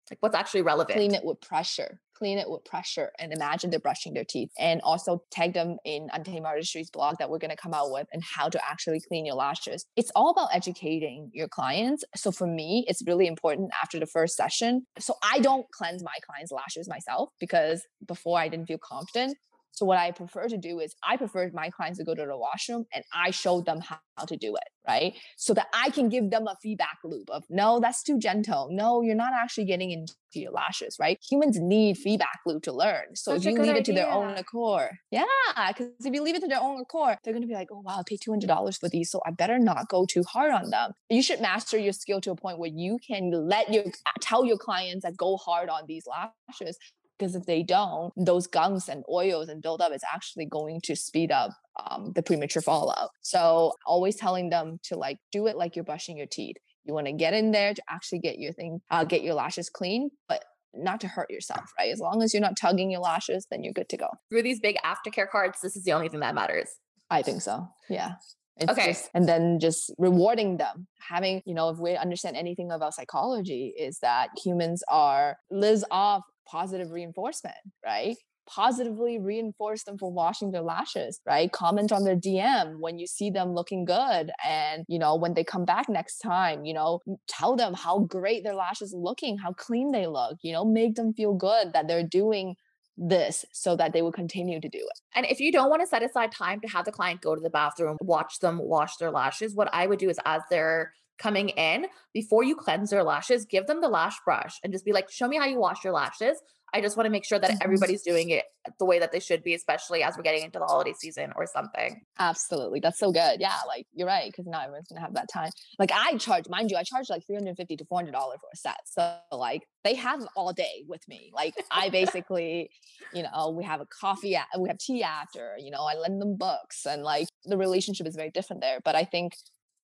[0.10, 0.96] Like what's actually relevant?
[0.96, 4.50] Clean it with pressure clean it with pressure and imagine they're brushing their teeth.
[4.58, 8.08] And also tag them in untamed artistry's blog that we're going to come out with
[8.14, 9.86] and how to actually clean your lashes.
[9.98, 12.06] It's all about educating your clients.
[12.16, 14.86] So for me it's really important after the first session.
[15.00, 19.36] So i don't cleanse my clients lashes myself because before i didn't feel confident
[19.74, 22.38] so what I prefer to do is I prefer my clients to go to the
[22.38, 23.98] washroom and I show them how,
[24.28, 25.16] to do it, right?
[25.38, 28.70] So that I can give them a feedback loop of no, that's too gentle.
[28.72, 31.18] No, you're not actually getting into your lashes, right?
[31.32, 33.16] Humans need feedback loop to learn.
[33.16, 33.76] So Such if you leave idea.
[33.78, 35.24] it to their own accord, yeah,
[35.68, 37.98] because if you leave it to their own accord, they're gonna be like, oh wow,
[37.98, 40.70] I paid two hundred dollars for these, so I better not go too hard on
[40.70, 40.92] them.
[41.10, 43.86] You should master your skill to a point where you can let your
[44.22, 46.78] tell your clients that go hard on these lashes
[47.18, 51.32] because if they don't, those gunks and oils and buildup is actually going to speed
[51.32, 51.52] up
[51.86, 53.10] um, the premature fallout.
[53.22, 56.58] So always telling them to like do it like you're brushing your teeth.
[56.86, 59.70] You want to get in there to actually get your thing, uh, get your lashes
[59.70, 60.44] clean, but
[60.74, 61.92] not to hurt yourself, right?
[61.92, 64.10] As long as you're not tugging your lashes, then you're good to go.
[64.30, 66.70] Through these big aftercare cards, this is the only thing that matters.
[67.10, 67.68] I think so.
[67.90, 68.14] Yeah.
[68.58, 68.88] It's okay.
[68.88, 70.88] Just, and then just rewarding them.
[71.00, 76.24] Having, you know, if we understand anything about psychology, is that humans are lives off
[76.46, 78.16] positive reinforcement, right?
[78.48, 81.52] Positively reinforce them for washing their lashes, right?
[81.52, 84.32] Comment on their DM when you see them looking good.
[84.46, 88.44] And, you know, when they come back next time, you know, tell them how great
[88.44, 92.08] their lashes looking, how clean they look, you know, make them feel good that they're
[92.08, 92.56] doing
[92.98, 95.00] this so that they will continue to do it.
[95.16, 97.42] And if you don't want to set aside time to have the client go to
[97.42, 101.50] the bathroom, watch them wash their lashes, what I would do is as they're coming
[101.50, 105.10] in, before you cleanse their lashes, give them the lash brush and just be like,
[105.10, 106.38] show me how you wash your lashes.
[106.76, 108.46] I just want to make sure that everybody's doing it
[108.80, 111.46] the way that they should be, especially as we're getting into the holiday season or
[111.46, 112.02] something.
[112.18, 112.80] Absolutely.
[112.80, 113.40] That's so good.
[113.40, 113.58] Yeah.
[113.68, 114.34] Like you're right.
[114.36, 115.52] Cause not everyone's going to have that time.
[115.78, 118.80] Like I charge, mind you, I charge like 350 to $400 for a set.
[118.86, 121.30] So like they have all day with me.
[121.32, 122.72] Like I basically,
[123.14, 126.20] you know, we have a coffee, at, we have tea after, you know, I lend
[126.20, 128.80] them books and like the relationship is very different there.
[128.84, 129.34] But I think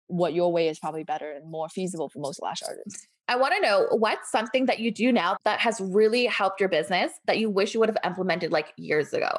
[0.10, 3.07] what your way is probably better and more feasible for most lash artists.
[3.28, 6.68] I want to know what's something that you do now that has really helped your
[6.68, 9.30] business that you wish you would have implemented like years ago?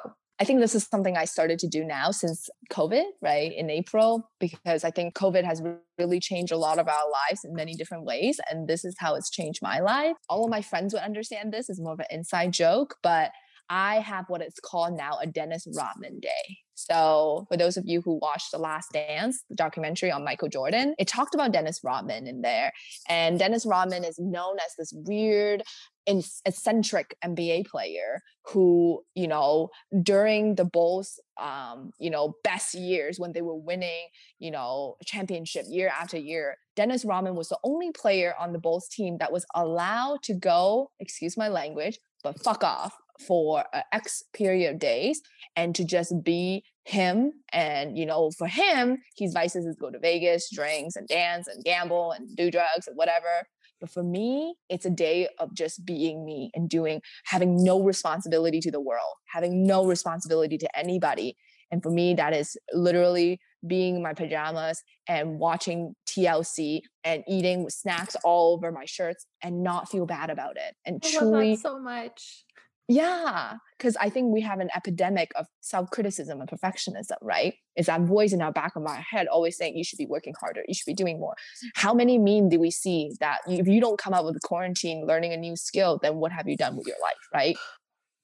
[0.40, 4.30] I think this is something I started to do now since COVID, right, in April,
[4.40, 5.60] because I think COVID has
[5.98, 8.40] really changed a lot of our lives in many different ways.
[8.50, 10.16] And this is how it's changed my life.
[10.30, 11.68] All of my friends would understand this.
[11.68, 13.32] It's more of an inside joke, but
[13.70, 16.58] I have what it's called now a Dennis Rodman day.
[16.74, 20.94] So, for those of you who watched The Last Dance, the documentary on Michael Jordan,
[20.98, 22.72] it talked about Dennis Rodman in there.
[23.08, 25.62] And Dennis Rodman is known as this weird,
[26.06, 29.68] eccentric NBA player who, you know,
[30.02, 34.08] during the Bulls, um, you know, best years when they were winning,
[34.40, 38.88] you know, championship year after year, Dennis Rodman was the only player on the Bulls
[38.88, 42.96] team that was allowed to go, excuse my language, but fuck off
[43.26, 45.20] for uh, X period of days
[45.56, 47.32] and to just be him.
[47.52, 51.64] And, you know, for him, his vices is go to Vegas, drinks and dance and
[51.64, 53.46] gamble and do drugs and whatever.
[53.80, 58.60] But for me, it's a day of just being me and doing, having no responsibility
[58.60, 61.36] to the world, having no responsibility to anybody.
[61.70, 67.68] And for me, that is literally being in my pajamas and watching TLC and eating
[67.68, 70.74] snacks all over my shirts and not feel bad about it.
[70.84, 72.44] And I truly so much.
[72.92, 77.54] Yeah, because I think we have an epidemic of self criticism and perfectionism, right?
[77.76, 80.34] It's that voice in our back of our head always saying you should be working
[80.40, 81.36] harder, you should be doing more.
[81.76, 85.32] How many meme do we see that if you don't come out with quarantine learning
[85.32, 87.56] a new skill, then what have you done with your life, right?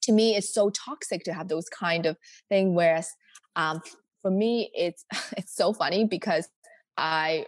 [0.02, 2.16] To me, it's so toxic to have those kind of
[2.48, 2.74] thing.
[2.74, 3.08] Whereas
[3.54, 3.80] um,
[4.20, 5.04] for me, it's
[5.36, 6.48] it's so funny because
[6.96, 7.46] I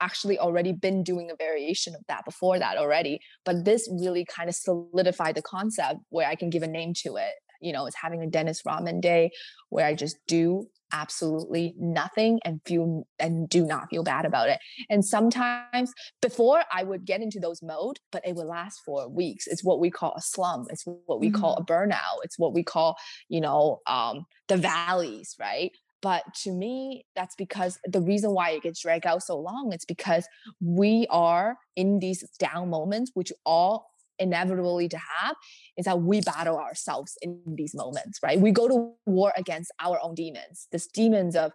[0.00, 3.20] actually already been doing a variation of that before that already.
[3.44, 7.16] But this really kind of solidified the concept where I can give a name to
[7.16, 7.32] it.
[7.60, 9.30] You know, it's having a Dennis Rodman day
[9.70, 14.58] where I just do absolutely nothing and feel and do not feel bad about it.
[14.88, 15.92] And sometimes
[16.22, 19.46] before I would get into those mode, but it would last for weeks.
[19.46, 20.68] It's what we call a slump.
[20.70, 21.40] It's what we mm-hmm.
[21.40, 22.22] call a burnout.
[22.22, 22.96] It's what we call,
[23.28, 25.72] you know, um, the valleys, right?
[26.04, 29.86] But to me, that's because the reason why it gets dragged out so long is
[29.86, 30.28] because
[30.60, 33.86] we are in these down moments, which all
[34.18, 35.34] inevitably to have
[35.78, 38.38] is that we battle ourselves in these moments, right?
[38.38, 41.52] We go to war against our own demons, these demons of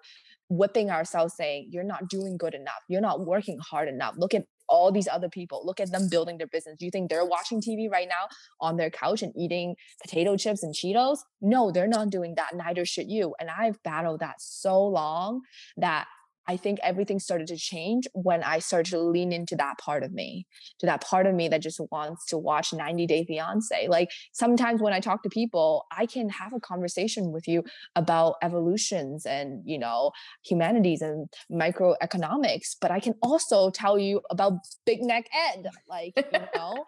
[0.50, 2.82] whipping ourselves saying, You're not doing good enough.
[2.90, 4.16] You're not working hard enough.
[4.18, 5.62] Look at all these other people.
[5.66, 6.78] Look at them building their business.
[6.78, 8.28] Do you think they're watching TV right now
[8.62, 11.20] on their couch and eating potato chips and Cheetos?
[11.42, 12.56] No, they're not doing that.
[12.56, 13.36] Neither should you.
[13.40, 15.42] And I've battled that so long
[15.78, 16.08] that
[16.50, 20.12] I think everything started to change when I started to lean into that part of
[20.12, 20.48] me,
[20.80, 23.88] to that part of me that just wants to watch 90 Day Fiance.
[23.88, 27.64] Like sometimes when I talk to people, I can have a conversation with you
[27.96, 30.10] about evolutions and, you know,
[30.44, 34.54] humanities and microeconomics, but I can also tell you about
[34.88, 36.84] Big Neck Ed, like, you know,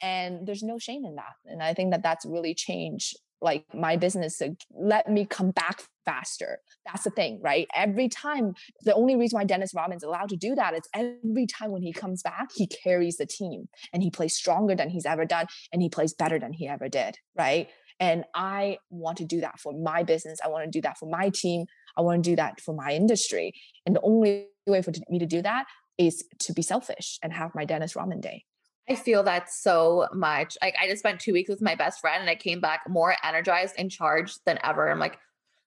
[0.00, 1.34] and there's no shame in that.
[1.44, 4.40] And I think that that's really changed like my business
[4.74, 6.58] let me come back faster.
[6.86, 7.68] That's the thing, right?
[7.74, 11.70] Every time, the only reason why Dennis Rodman's allowed to do that is every time
[11.70, 15.24] when he comes back, he carries the team and he plays stronger than he's ever
[15.24, 17.68] done and he plays better than he ever did, right?
[18.00, 20.38] And I want to do that for my business.
[20.44, 21.66] I want to do that for my team.
[21.96, 23.52] I want to do that for my industry.
[23.86, 25.66] And the only way for me to do that
[25.96, 28.44] is to be selfish and have my Dennis Rodman day.
[28.88, 30.58] I feel that so much.
[30.60, 33.16] Like I just spent two weeks with my best friend and I came back more
[33.22, 34.90] energized and charged than ever.
[34.90, 35.18] I'm like,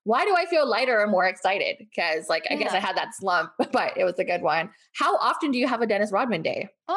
[0.03, 1.78] why do I feel lighter and more excited?
[1.80, 2.55] Because like yeah.
[2.55, 4.70] I guess I had that slump, but it was a good one.
[4.93, 6.70] How often do you have a Dennis Rodman day?
[6.88, 6.93] Uh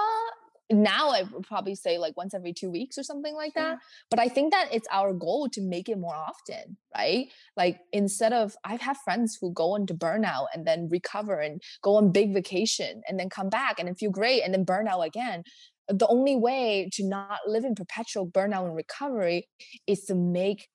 [0.73, 3.79] now I would probably say like once every two weeks or something like that.
[4.09, 7.27] But I think that it's our goal to make it more often, right?
[7.57, 11.97] Like instead of I've had friends who go into burnout and then recover and go
[11.97, 15.01] on big vacation and then come back and then feel great and then burn out
[15.01, 15.43] again
[15.91, 19.49] the only way to not live in perpetual burnout and recovery
[19.87, 20.69] is to make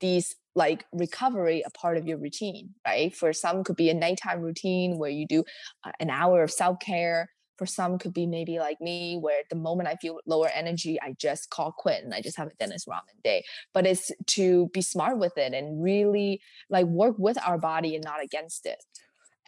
[0.00, 3.14] these like recovery a part of your routine right?
[3.14, 5.44] For some could be a nighttime routine where you do
[5.84, 7.30] uh, an hour of self-care.
[7.58, 11.14] For some could be maybe like me where the moment i feel lower energy i
[11.18, 13.44] just call quit and i just have a dennis rodman day.
[13.72, 18.04] But it's to be smart with it and really like work with our body and
[18.04, 18.82] not against it.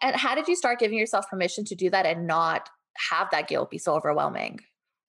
[0.00, 2.68] And how did you start giving yourself permission to do that and not
[3.10, 4.60] have that guilt be so overwhelming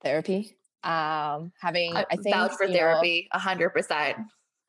[0.03, 0.55] therapy.
[0.83, 4.17] Um, having I, I think vouch for therapy, a hundred percent.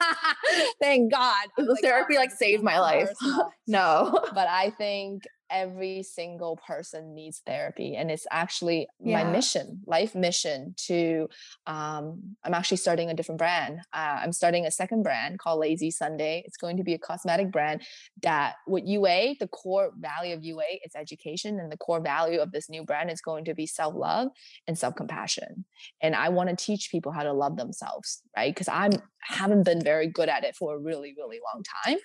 [0.81, 1.47] Thank God.
[1.57, 3.11] The therapy like saved my life.
[3.67, 4.19] no.
[4.35, 9.23] But I think every single person needs therapy and it's actually yeah.
[9.23, 11.29] my mission life mission to
[11.67, 15.91] um, i'm actually starting a different brand uh, i'm starting a second brand called lazy
[15.91, 17.83] sunday it's going to be a cosmetic brand
[18.23, 22.53] that with ua the core value of ua is education and the core value of
[22.53, 24.29] this new brand is going to be self-love
[24.67, 25.65] and self-compassion
[26.01, 28.93] and i want to teach people how to love themselves right because i'm
[29.23, 31.99] haven't been very good at it for a really really long time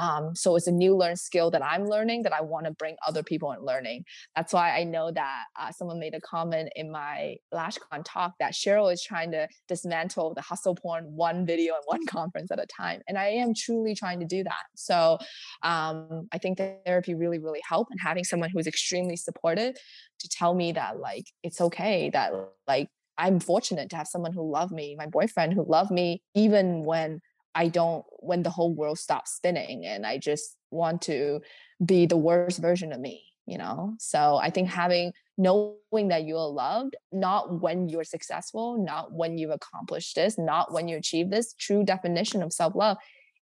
[0.00, 2.91] um, so it's a new learned skill that i'm learning that i want to bring
[3.06, 4.04] other people and learning.
[4.36, 8.52] That's why I know that uh, someone made a comment in my LashCon talk that
[8.52, 12.66] Cheryl is trying to dismantle the hustle porn one video and one conference at a
[12.66, 13.00] time.
[13.08, 14.64] And I am truly trying to do that.
[14.76, 15.18] So
[15.62, 17.90] um, I think therapy really, really helped.
[17.90, 19.74] And having someone who is extremely supportive
[20.20, 22.32] to tell me that like it's okay, that
[22.66, 22.88] like
[23.18, 27.20] I'm fortunate to have someone who loved me, my boyfriend who loved me, even when
[27.54, 31.40] I don't, when the whole world stops spinning and I just want to
[31.84, 33.94] be the worst version of me you know?
[33.98, 39.38] So i think having knowing that you are loved not when you're successful not when
[39.38, 42.98] you've accomplished this not when you achieve this true definition of self-love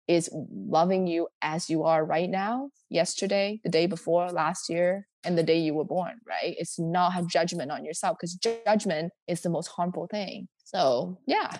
[0.06, 5.36] is loving you as you are right now yesterday the day before last year and
[5.36, 6.54] the day you were born right?
[6.58, 10.48] It's not have judgment on yourself because judgment is the most harmful thing.
[10.64, 11.50] So yeah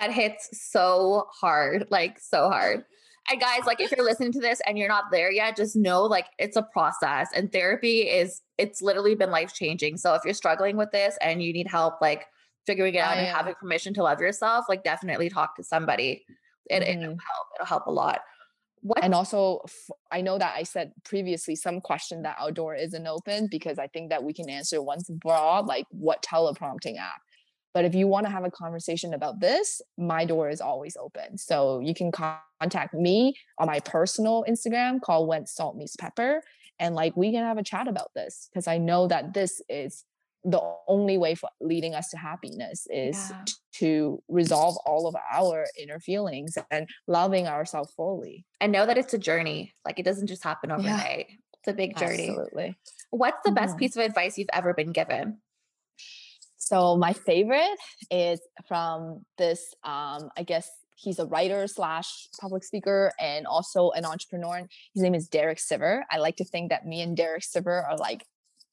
[0.00, 2.84] that hits so hard like so hard
[3.30, 6.02] and guys, like if you're listening to this and you're not there yet, just know
[6.02, 9.98] like it's a process and therapy is it's literally been life changing.
[9.98, 12.26] So if you're struggling with this and you need help like
[12.66, 16.24] figuring it out and having permission to love yourself, like definitely talk to somebody.
[16.68, 17.02] It, mm-hmm.
[17.02, 17.46] it'll help.
[17.56, 18.20] It'll help a lot.
[18.82, 19.04] What?
[19.04, 19.60] And also,
[20.10, 24.08] I know that I said previously some question that outdoor isn't open because I think
[24.10, 27.20] that we can answer once broad, like what teleprompting app.
[27.72, 31.38] But if you want to have a conversation about this, my door is always open.
[31.38, 36.42] So you can contact me on my personal Instagram called When Salt Meets Pepper.
[36.78, 40.04] And like we can have a chat about this because I know that this is
[40.42, 43.44] the only way for leading us to happiness is yeah.
[43.74, 48.46] to resolve all of our inner feelings and loving ourselves fully.
[48.60, 49.74] And know that it's a journey.
[49.84, 51.26] Like it doesn't just happen overnight.
[51.28, 51.36] Yeah.
[51.58, 52.30] It's a big journey.
[52.30, 52.76] Absolutely.
[53.10, 53.80] What's the best mm-hmm.
[53.80, 55.38] piece of advice you've ever been given?
[56.70, 57.76] So my favorite
[58.12, 64.04] is from this, um, I guess he's a writer slash public speaker and also an
[64.04, 64.68] entrepreneur.
[64.94, 66.02] His name is Derek Sivers.
[66.12, 68.24] I like to think that me and Derek Sivers are like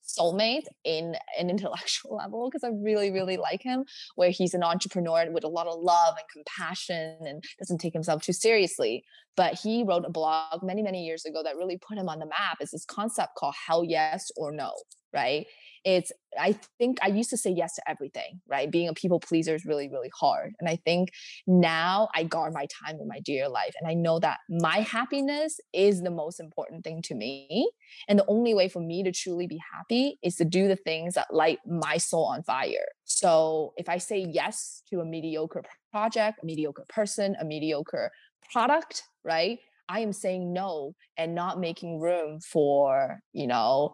[0.08, 3.84] soulmates in an intellectual level because I really, really like him,
[4.14, 8.22] where he's an entrepreneur with a lot of love and compassion and doesn't take himself
[8.22, 9.06] too seriously.
[9.36, 12.28] But he wrote a blog many, many years ago that really put him on the
[12.28, 12.58] map.
[12.60, 14.72] It's this concept called hell yes or no
[15.14, 15.46] right?
[15.84, 18.70] It's, I think I used to say yes to everything, right?
[18.70, 20.54] Being a people pleaser is really, really hard.
[20.60, 21.12] And I think
[21.46, 23.74] now I guard my time in my dear life.
[23.80, 27.72] And I know that my happiness is the most important thing to me.
[28.10, 31.14] And the only way for me to truly be happy is to do the things
[31.14, 32.88] that light my soul on fire.
[33.06, 38.12] So if I say yes to a mediocre project, a mediocre person, a mediocre
[38.52, 39.60] product, right?
[39.90, 43.94] I am saying no and not making room for, you know,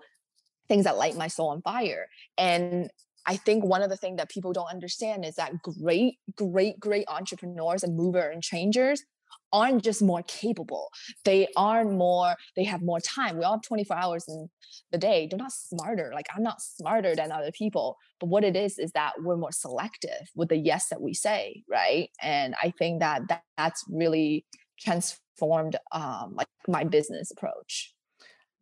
[0.67, 2.07] things that light my soul on fire.
[2.37, 2.89] And
[3.25, 7.05] I think one of the things that people don't understand is that great, great, great
[7.07, 9.03] entrepreneurs and mover and changers
[9.51, 10.89] aren't just more capable.
[11.23, 13.37] They are more, they have more time.
[13.37, 14.49] We all have 24 hours in
[14.91, 15.27] the day.
[15.29, 16.11] They're not smarter.
[16.13, 17.97] Like I'm not smarter than other people.
[18.19, 21.63] But what it is, is that we're more selective with the yes that we say,
[21.69, 22.09] right?
[22.21, 24.45] And I think that, that that's really
[24.79, 27.93] transformed um, like my business approach.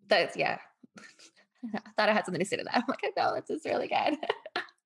[0.07, 0.57] That's yeah.
[1.75, 2.75] I thought I had something to say to that.
[2.75, 4.17] I'm like, no, this is really good.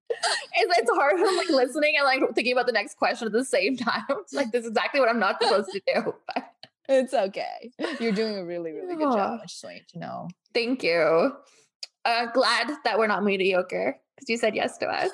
[0.09, 3.33] it's, it's hard when I'm like listening and like thinking about the next question at
[3.33, 4.03] the same time.
[4.09, 6.13] It's like this is exactly what I'm not supposed to do.
[6.33, 6.51] But.
[6.87, 7.71] It's okay.
[7.99, 9.39] You're doing a really, really good job.
[9.41, 10.29] I just want you to know.
[10.53, 11.33] Thank you.
[12.05, 15.09] Uh, glad that we're not mediocre because you said yes to us.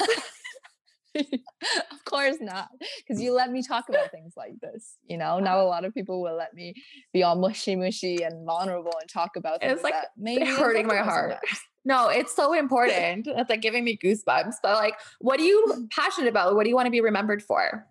[1.91, 5.39] of course not because you let me talk about things like this you know?
[5.39, 6.74] Not a lot of people will let me
[7.14, 10.88] be all mushy mushy and vulnerable and talk about things it's like that maybe hurting
[10.88, 11.32] my heart.
[11.32, 11.62] sometimes.
[11.86, 16.30] no it's so important that's like giving me goosebumps but like what are you passionate
[16.30, 16.55] about?
[16.55, 17.88] What do you want to be remembered for?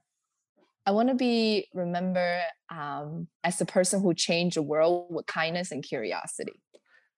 [0.87, 5.73] I want to be remembered um, as the person who changed the world with kindness
[5.73, 6.61] and curiosity.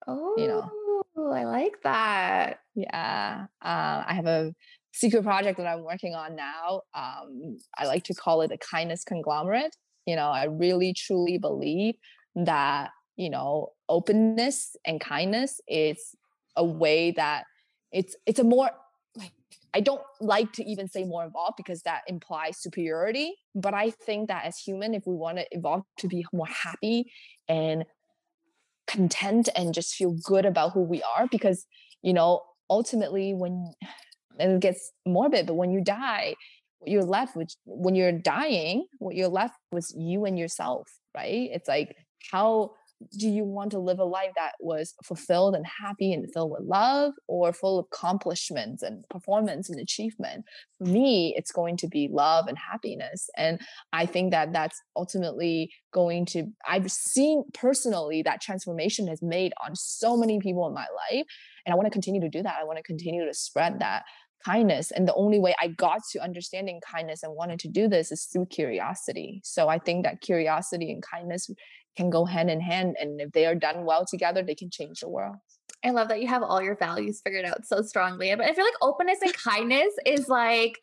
[0.05, 0.69] Oh, you know,
[1.17, 2.59] oh, I like that.
[2.75, 4.53] Yeah, uh, I have a
[4.93, 6.81] secret project that I'm working on now.
[6.93, 9.75] Um, I like to call it a kindness conglomerate.
[10.05, 11.95] You know, I really truly believe
[12.35, 16.15] that, you know, openness and kindness is
[16.55, 17.45] a way that
[17.91, 18.69] it's it's a more
[19.15, 19.31] like
[19.73, 23.33] I don't like to even say more evolved because that implies superiority.
[23.55, 27.11] But I think that as human, if we want to evolve to be more happy
[27.47, 27.85] and
[28.85, 31.65] content and just feel good about who we are, because
[32.03, 33.73] you know, ultimately when
[34.39, 36.35] and it gets morbid but when you die
[36.85, 41.49] you're left with when you're dying what you're left with you and yourself right?
[41.51, 41.95] It's like
[42.31, 42.71] how
[43.19, 46.61] do you want to live a life that was fulfilled and happy and filled with
[46.61, 50.45] love or full of accomplishments and performance and achievement?
[50.77, 53.59] For me it's going to be love and happiness and
[53.91, 59.75] i think that that's ultimately going to i've seen personally that transformation has made on
[59.75, 61.25] so many people in my life
[61.65, 62.55] and i want to continue to do that.
[62.59, 64.03] I want to continue to spread that
[64.45, 68.11] kindness and the only way i got to understanding kindness and wanted to do this
[68.11, 69.41] is through curiosity.
[69.43, 71.49] So i think that curiosity and kindness
[71.95, 74.99] can go hand in hand and if they are done well together they can change
[74.99, 75.35] the world.
[75.85, 78.65] I love that you have all your values figured out so strongly but i feel
[78.65, 80.79] like openness and kindness is like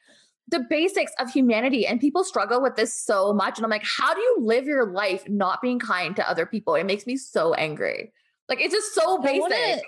[0.49, 4.13] the basics of humanity and people struggle with this so much and i'm like how
[4.13, 6.75] do you live your life not being kind to other people?
[6.75, 8.13] It makes me so angry.
[8.49, 9.83] Like it's just so basic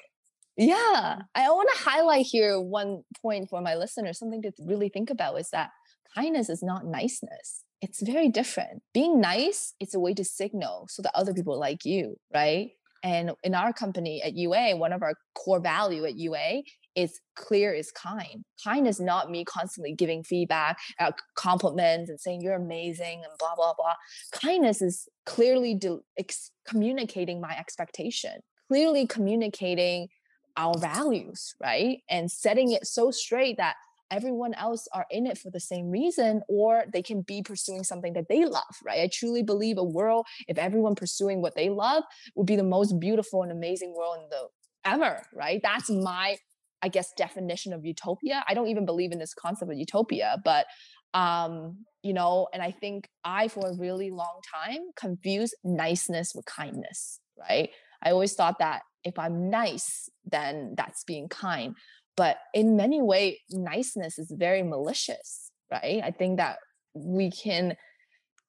[0.57, 1.23] yeah.
[1.35, 5.39] I want to highlight here one point for my listeners, something to really think about
[5.41, 5.71] is that
[6.15, 7.65] kindness is not niceness.
[7.81, 8.83] It's very different.
[8.95, 12.71] Being nice, it's a way to signal so that other people like you, right?
[13.03, 16.63] And in our company at UA, one of our core value at UA
[16.95, 18.45] is clear is kind.
[18.63, 23.55] Kind is not me constantly giving feedback, uh, compliments, and saying you're amazing and blah
[23.57, 23.95] blah blah.
[24.33, 30.09] Kindness is clearly de- ex- communicating my expectation, clearly communicating
[30.57, 31.99] our values, right?
[32.09, 33.77] And setting it so straight that
[34.11, 38.13] everyone else are in it for the same reason or they can be pursuing something
[38.13, 39.01] that they love right?
[39.01, 42.05] I truly believe a world if everyone pursuing what they love
[42.37, 44.49] would be the most beautiful and amazing world in the
[44.85, 45.61] ever right?
[45.63, 46.37] That's my
[46.83, 48.45] i guess definition of utopia.
[48.47, 50.67] I don't even believe in this concept of utopia but
[51.15, 56.45] um you know and i think i for a really long time confused niceness with
[56.47, 57.71] kindness right?
[58.03, 61.77] I always thought that if I'm nice, then that's being kind.
[62.17, 66.03] But in many ways, niceness is very malicious, right?
[66.05, 66.59] I think that
[66.95, 67.77] we can,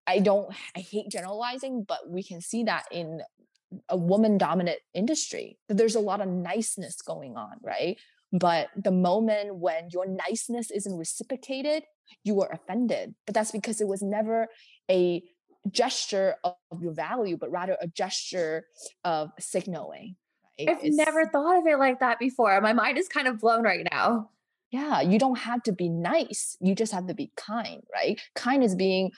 [0.06, 3.22] I don't, I hate generalizing, but we can see that in
[3.90, 7.98] a woman dominant industry, that there's a lot of niceness going on, right?
[8.32, 11.84] But the moment when your niceness isn't reciprocated,
[12.24, 13.16] you are offended.
[13.26, 14.48] But that's because it was never
[14.90, 15.24] a
[15.70, 18.66] gesture of your value, but rather a gesture
[19.04, 20.16] of signaling.
[20.60, 22.60] I've never thought of it like that before.
[22.62, 24.30] My mind is kind of blown right now.
[24.72, 26.58] Yeah, you don't have to be nice.
[26.60, 28.20] You just have to be kind, right?
[28.36, 29.12] Kind is being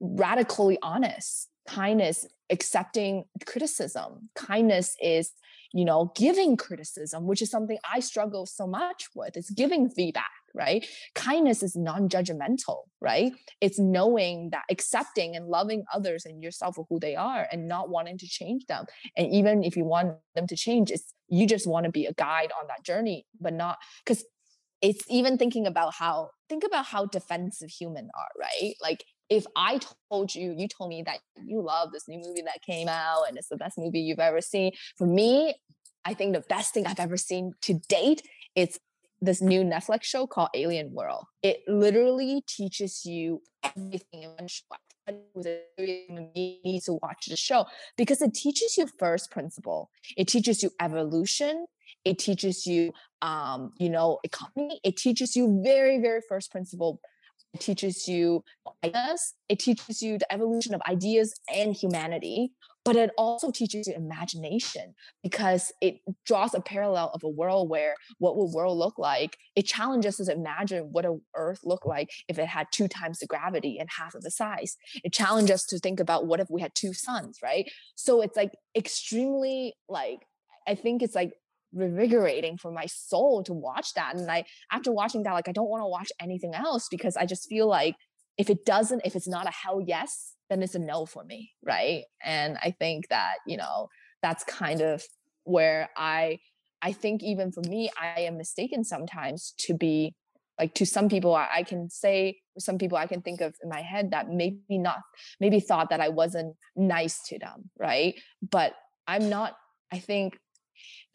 [0.00, 5.32] radically honest, kindness accepting criticism kindness is
[5.72, 10.30] you know giving criticism which is something i struggle so much with it's giving feedback
[10.54, 10.86] right?
[11.14, 13.32] Kindness is non-judgmental right?
[13.60, 17.88] It's knowing that accepting and loving others and yourself for who they are and not
[17.88, 18.84] wanting to change them.
[19.16, 22.12] And even if you want them to change it's you just want to be a
[22.14, 24.24] guide on that journey but not because
[24.82, 28.74] it's even thinking about how think about how defensive human are right?
[28.80, 29.80] Like if I
[30.10, 33.38] told you, you told me that you love this new movie that came out and
[33.38, 35.54] it's the best movie you've ever seen, for me,
[36.04, 38.20] I think the best thing I've ever seen to date
[38.54, 38.78] is
[39.22, 41.24] this new Netflix show called Alien World.
[41.42, 44.22] It literally teaches you everything.
[45.78, 47.66] You need to watch the show
[47.96, 49.90] because it teaches you first principle.
[50.16, 51.66] It teaches you evolution.
[52.04, 52.92] It teaches you,
[53.22, 54.80] um, you know, economy.
[54.82, 57.00] It teaches you very, very first principle
[57.54, 58.44] it teaches you
[58.84, 59.34] ideas.
[59.48, 62.52] It teaches you the evolution of ideas and humanity,
[62.84, 65.96] but it also teaches you imagination because it
[66.26, 69.36] draws a parallel of a world where what would world look like?
[69.54, 73.18] It challenges us to imagine what a Earth look like if it had two times
[73.18, 74.76] the gravity and half of the size.
[75.04, 77.70] It challenges us to think about what if we had two suns, right?
[77.94, 80.26] So it's like extremely like
[80.66, 81.32] I think it's like
[81.74, 84.14] revigorating for my soul to watch that.
[84.16, 87.26] And I, after watching that, like, I don't want to watch anything else because I
[87.26, 87.96] just feel like
[88.38, 91.52] if it doesn't, if it's not a hell yes, then it's a no for me.
[91.64, 92.04] Right.
[92.22, 93.88] And I think that, you know,
[94.22, 95.02] that's kind of
[95.44, 96.38] where I,
[96.82, 100.14] I think even for me, I am mistaken sometimes to be
[100.58, 103.70] like to some people I, I can say some people I can think of in
[103.70, 104.98] my head that maybe not
[105.40, 108.14] maybe thought that I wasn't nice to them, right?
[108.42, 108.74] But
[109.08, 109.56] I'm not
[109.90, 110.38] I think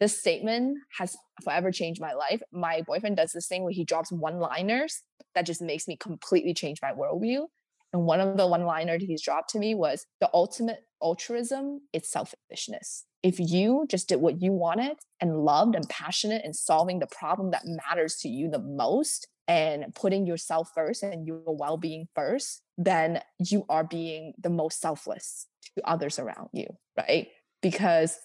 [0.00, 2.42] this statement has forever changed my life.
[2.52, 5.02] My boyfriend does this thing where he drops one liners
[5.34, 7.46] that just makes me completely change my worldview.
[7.92, 12.10] And one of the one liners he's dropped to me was the ultimate altruism is
[12.10, 13.04] selfishness.
[13.22, 17.50] If you just did what you wanted and loved and passionate in solving the problem
[17.50, 22.62] that matters to you the most and putting yourself first and your well being first,
[22.76, 26.66] then you are being the most selfless to others around you,
[26.96, 27.28] right?
[27.62, 28.18] Because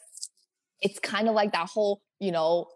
[0.82, 2.68] it's kind of like that whole, you know,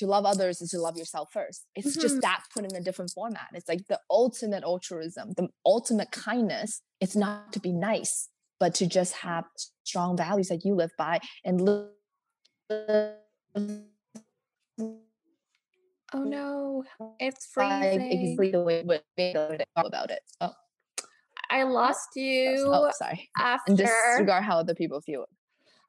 [0.00, 1.66] to love others is to love yourself first.
[1.74, 2.00] It's mm-hmm.
[2.00, 3.48] just that put in a different format.
[3.54, 6.82] It's like the ultimate altruism, the ultimate kindness.
[7.00, 8.28] It's not to be nice,
[8.58, 9.44] but to just have
[9.84, 11.88] strong values that you live by and live.
[16.12, 16.84] Oh no,
[17.18, 18.00] it's freezing.
[18.00, 18.80] Exactly the way
[19.76, 20.22] about it.
[20.40, 20.52] Oh.
[21.50, 22.64] I lost you.
[22.66, 23.28] Oh, sorry.
[23.36, 25.26] After and disregard how other people feel.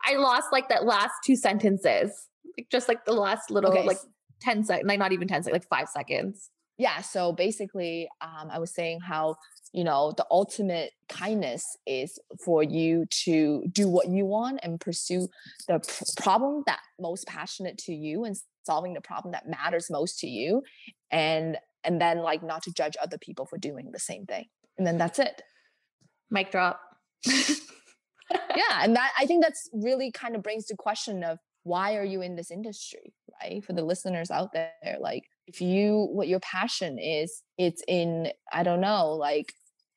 [0.04, 2.28] I lost like that last two sentences,
[2.58, 3.86] like just like the last little okay.
[3.86, 3.98] like
[4.42, 6.50] 10 seconds, like not even 10 seconds, like five seconds.
[6.78, 7.02] Yeah.
[7.02, 9.36] So basically, um, I was saying how,
[9.72, 15.28] you know, the ultimate kindness is for you to do what you want and pursue
[15.68, 20.20] the pr- problem that most passionate to you and solving the problem that matters most
[20.20, 20.64] to you.
[21.12, 24.46] And, and then like not to judge other people for doing the same thing.
[24.78, 25.42] And then that's it.
[26.32, 26.80] Mic drop.
[28.56, 32.04] yeah and that i think that's really kind of brings the question of why are
[32.04, 33.64] you in this industry right?
[33.64, 38.64] For the listeners out there like if you what your passion is it's in i
[38.64, 39.54] don't know like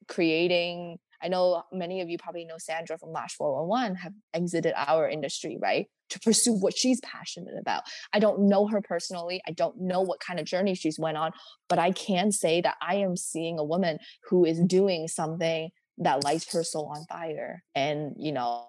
[0.08, 5.08] creating i know many of you probably know sandra from lash 411 have exited our
[5.08, 5.86] industry right?
[6.10, 7.82] To pursue what she's passionate about.
[8.12, 11.32] I don't know her personally i don't know what kind of journey she's went on
[11.68, 16.24] but i can say that i am seeing a woman who is doing something that
[16.24, 18.66] lights her soul on fire and you know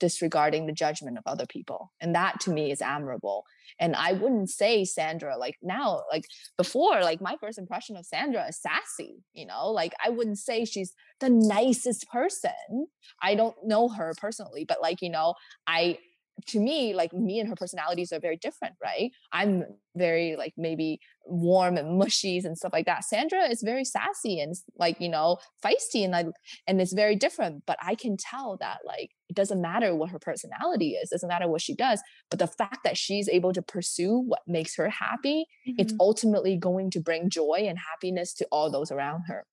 [0.00, 3.44] disregarding the judgment of other people and that to me is admirable
[3.80, 6.24] and i wouldn't say sandra like now like
[6.56, 10.64] before like my first impression of sandra is sassy you know like i wouldn't say
[10.64, 12.86] she's the nicest person
[13.22, 15.34] i don't know her personally but like you know
[15.66, 15.98] i
[16.46, 19.10] to me, like me and her personalities are very different, right?
[19.32, 19.64] I'm
[19.96, 23.04] very like maybe warm and mushy and stuff like that.
[23.04, 26.26] Sandra is very sassy and like, you know, feisty and like
[26.66, 27.64] and it's very different.
[27.66, 31.48] But I can tell that like it doesn't matter what her personality is, doesn't matter
[31.48, 35.46] what she does, but the fact that she's able to pursue what makes her happy,
[35.66, 35.80] mm-hmm.
[35.80, 39.46] it's ultimately going to bring joy and happiness to all those around her.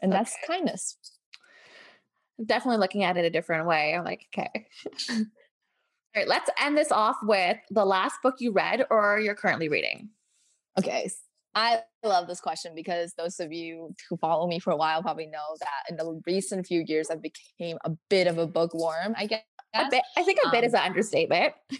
[0.00, 0.18] And okay.
[0.18, 0.96] that's kindness.
[2.44, 3.94] Definitely looking at it a different way.
[3.94, 4.66] I'm like, okay.
[6.16, 10.08] Right, let's end this off with the last book you read or you're currently reading.
[10.78, 11.10] Okay.
[11.54, 15.26] I love this question because those of you who follow me for a while probably
[15.26, 19.26] know that in the recent few years I've became a bit of a bookworm, I
[19.26, 19.42] guess.
[19.74, 21.52] A bit, I think a bit um, is an understatement.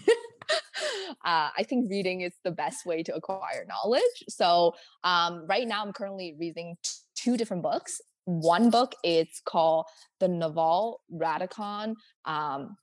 [1.24, 4.02] uh, I think reading is the best way to acquire knowledge.
[4.28, 8.02] So um, right now I'm currently reading t- two different books.
[8.24, 9.86] one book it's called
[10.20, 11.94] the naval Ravikant
[12.26, 12.76] um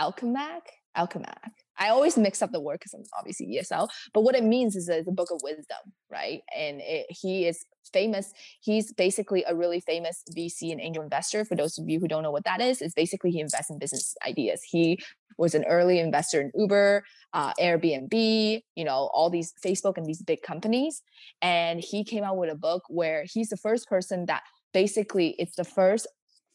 [0.00, 0.62] alchemac
[0.96, 4.76] alchemac I always mix up the word because I'm obviously ESL, but what it means
[4.76, 5.78] is it's a book of wisdom,
[6.10, 6.40] right?
[6.56, 8.32] And it, he is famous.
[8.60, 11.44] He's basically a really famous VC and angel investor.
[11.44, 13.78] For those of you who don't know what that is, it's basically he invests in
[13.78, 14.62] business ideas.
[14.62, 14.98] He
[15.36, 17.02] was an early investor in Uber,
[17.32, 21.02] uh, Airbnb, you know, all these Facebook and these big companies.
[21.42, 24.42] And he came out with a book where he's the first person that
[24.72, 26.06] basically it's the first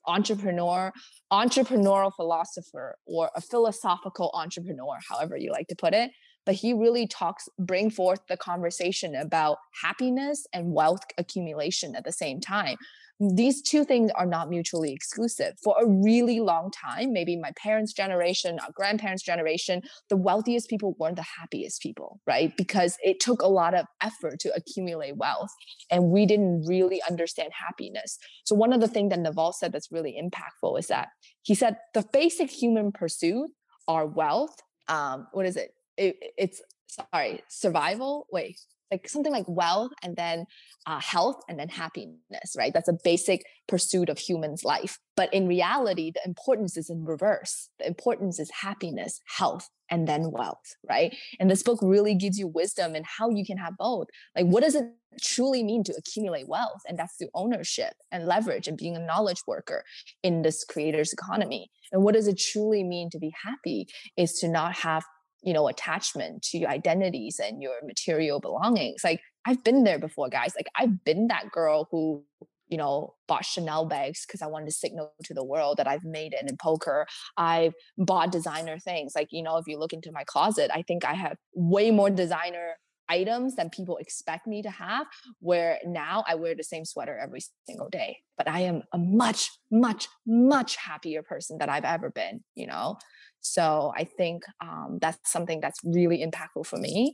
[0.08, 0.92] entrepreneur,
[1.32, 6.12] entrepreneurial philosopher, or a philosophical entrepreneur, however you like to put it.
[6.46, 12.12] But he really talks, bring forth the conversation about happiness and wealth accumulation at the
[12.12, 12.78] same time
[13.20, 15.56] these two things are not mutually exclusive.
[15.62, 20.96] For a really long time, maybe my parents' generation, our grandparents' generation, the wealthiest people
[20.98, 22.56] weren't the happiest people, right?
[22.56, 25.52] Because it took a lot of effort to accumulate wealth
[25.92, 28.18] and we didn't really understand happiness.
[28.46, 31.10] So, one of the things that Naval said that's really impactful is that
[31.42, 33.50] he said the basic human pursuit
[33.88, 34.56] are wealth.
[34.88, 35.72] Um, what is it?
[36.00, 38.28] It it's sorry, survival.
[38.32, 38.60] Wait,
[38.92, 40.46] like something like wealth and then
[40.86, 42.74] uh, health and then happiness right?
[42.74, 44.98] That's a basic pursuit of humans life.
[45.16, 47.70] But in reality the importance is in reverse.
[47.80, 51.16] The importance is happiness health and then wealth right?
[51.40, 54.08] And this book really gives you wisdom and how you can have both.
[54.36, 54.86] Like what does it
[55.22, 56.82] truly mean to accumulate wealth?
[56.88, 59.84] And that's through ownership and leverage and being a knowledge worker
[60.24, 61.70] in this creators economy.
[61.92, 65.04] And what does it truly mean to be happy is to not have
[65.42, 70.30] you know attachment to your identities and your material belongings like i've been there before
[70.30, 72.24] guys like i've been that girl who
[72.68, 76.04] you know bought chanel bags because i wanted to signal to the world that i've
[76.04, 77.08] made it in poker
[77.38, 81.04] i've bought designer things like you know if you look into my closet i think
[81.04, 82.76] i have way more designer
[83.12, 85.08] items than people expect me to have
[85.40, 89.50] where now i wear the same sweater every single day but i am a much
[89.72, 92.98] much much happier person that i've ever been you know
[93.42, 97.14] so I think um, that's something that's really impactful for me.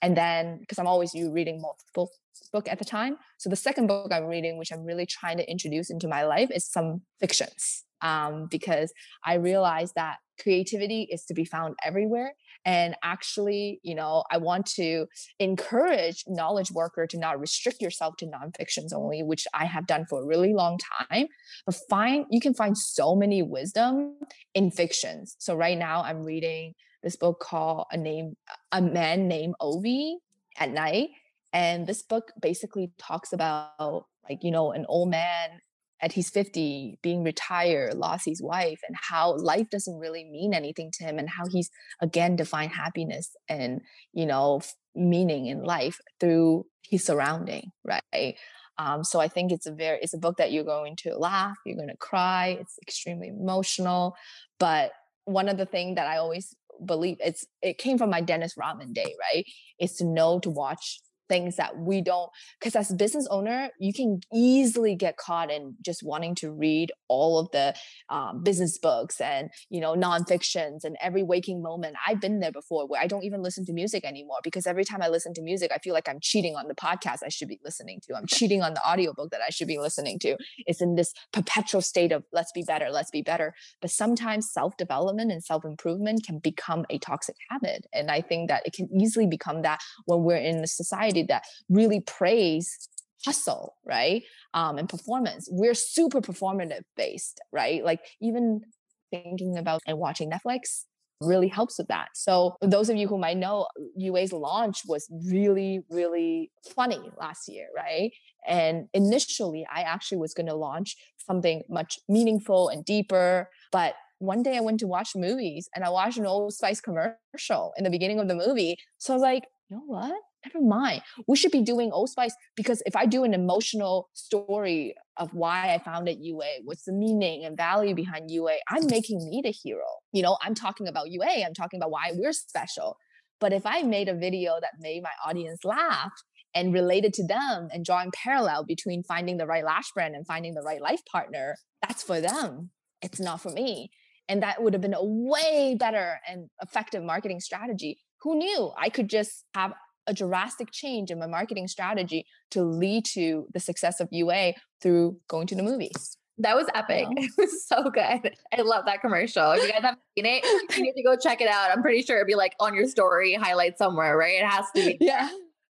[0.00, 2.10] And then because I'm always you reading multiple
[2.52, 3.16] book at the time.
[3.38, 6.50] So the second book I'm reading, which I'm really trying to introduce into my life,
[6.52, 7.84] is some fictions.
[8.00, 8.92] Um, because
[9.24, 12.32] I realized that creativity is to be found everywhere
[12.64, 15.06] and actually you know i want to
[15.38, 20.22] encourage knowledge worker to not restrict yourself to nonfictions only which i have done for
[20.22, 20.78] a really long
[21.08, 21.26] time
[21.66, 24.16] but find you can find so many wisdom
[24.54, 25.36] in fictions.
[25.38, 28.36] So right now i'm reading this book called a name
[28.70, 30.20] a man named Ove
[30.58, 31.10] at night
[31.52, 35.60] and this book basically talks about like you know an old man
[36.02, 40.90] at he's 50 being retired lost his wife and how life doesn't really mean anything
[40.94, 41.70] to him and how he's
[42.00, 43.80] again defined happiness and
[44.12, 44.60] you know
[44.94, 48.36] meaning in life through his surrounding right?
[48.78, 51.56] Um, so i think it's a very it's a book that you're going to laugh
[51.64, 54.16] you're going to cry it's extremely emotional
[54.58, 54.92] but
[55.24, 58.92] one of the things that i always believe it's it came from my dennis rodman
[58.92, 59.44] day right?
[59.78, 62.30] Is to know to watch things that we don't
[62.60, 66.92] because as a business owner you can easily get caught in just wanting to read
[67.08, 67.74] all of the
[68.08, 71.96] um, business books and you know nonfictions and every waking moment.
[72.06, 75.02] I've been there before where i don't even listen to music anymore because every time
[75.02, 77.60] i listen to music i feel like i'm cheating on the podcast i should be
[77.64, 78.16] listening to.
[78.16, 80.36] I'm cheating on the audiobook that i should be listening to.
[80.66, 83.54] It's in this perpetual state of let's be better let's be better.
[83.80, 88.72] But sometimes self-development and self-improvement can become a toxic habit and i think that it
[88.72, 92.88] can easily become that when we're in a society that really praise
[93.24, 94.22] hustle, right?
[94.54, 95.48] Um, and performance.
[95.50, 97.84] We're super performative based, right?
[97.84, 98.62] Like even
[99.10, 100.84] thinking about and watching Netflix
[101.20, 102.08] really helps with that.
[102.14, 103.66] So those of you who might know,
[103.96, 108.10] UA's launch was really, really funny last year, right?
[108.46, 114.42] And initially, I actually was going to launch something much meaningful and deeper, but one
[114.42, 117.90] day I went to watch movies and I watched an Old Spice commercial in the
[117.90, 118.76] beginning of the movie.
[118.98, 120.14] So I was like, you know what?
[120.44, 121.02] Never mind.
[121.26, 125.74] We should be doing Old Spice because if I do an emotional story of why
[125.74, 129.84] I founded UA, what's the meaning and value behind UA, I'm making me the hero.
[130.12, 132.96] You know, I'm talking about UA, I'm talking about why we're special.
[133.40, 136.12] But if I made a video that made my audience laugh
[136.54, 140.54] and related to them and drawing parallel between finding the right lash brand and finding
[140.54, 141.56] the right life partner,
[141.86, 142.70] that's for them.
[143.00, 143.90] It's not for me.
[144.28, 147.98] And that would have been a way better and effective marketing strategy.
[148.22, 149.72] Who knew I could just have
[150.06, 155.18] a drastic change in my marketing strategy to lead to the success of UA through
[155.28, 156.16] going to the movies.
[156.38, 157.06] That was epic.
[157.16, 158.34] It was so good.
[158.52, 159.52] I love that commercial.
[159.52, 160.44] If you guys haven't seen it,
[160.76, 161.70] you need to go check it out.
[161.70, 164.40] I'm pretty sure it'd be like on your story highlight somewhere, right?
[164.40, 164.98] It has to be.
[165.00, 165.28] Yeah.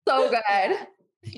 [0.07, 0.77] So good.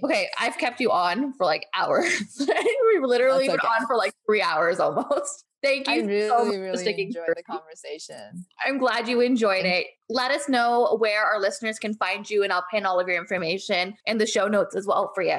[0.03, 2.22] Okay, I've kept you on for like hours.
[2.39, 3.57] We've literally okay.
[3.57, 5.45] been on for like three hours almost.
[5.64, 8.46] Thank you I really, so really enjoyed the conversation.
[8.66, 9.88] I'm glad you enjoyed it.
[10.10, 13.18] Let us know where our listeners can find you, and I'll pin all of your
[13.18, 15.38] information in the show notes as well for you.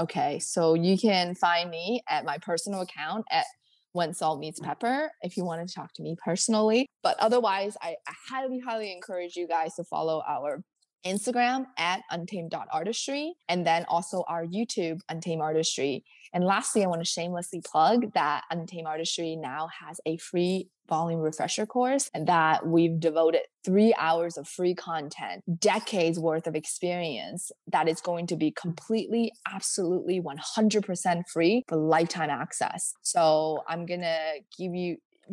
[0.00, 3.46] Okay, so you can find me at my personal account at
[3.92, 6.86] when salt meets pepper if you want to talk to me personally.
[7.02, 10.62] But otherwise, I, I highly, highly encourage you guys to follow our
[11.04, 16.04] Instagram at untamed.artistry and then also our YouTube Untamed Artistry.
[16.32, 21.20] And lastly, I want to shamelessly plug that Untamed Artistry now has a free volume
[21.20, 27.50] refresher course and that we've devoted three hours of free content, decades worth of experience
[27.70, 32.94] that is going to be completely, absolutely 100% free for lifetime access.
[33.02, 34.18] So I'm going to
[34.58, 34.98] give you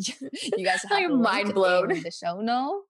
[0.58, 1.90] you guys have I'm mind blown.
[1.90, 2.84] the show no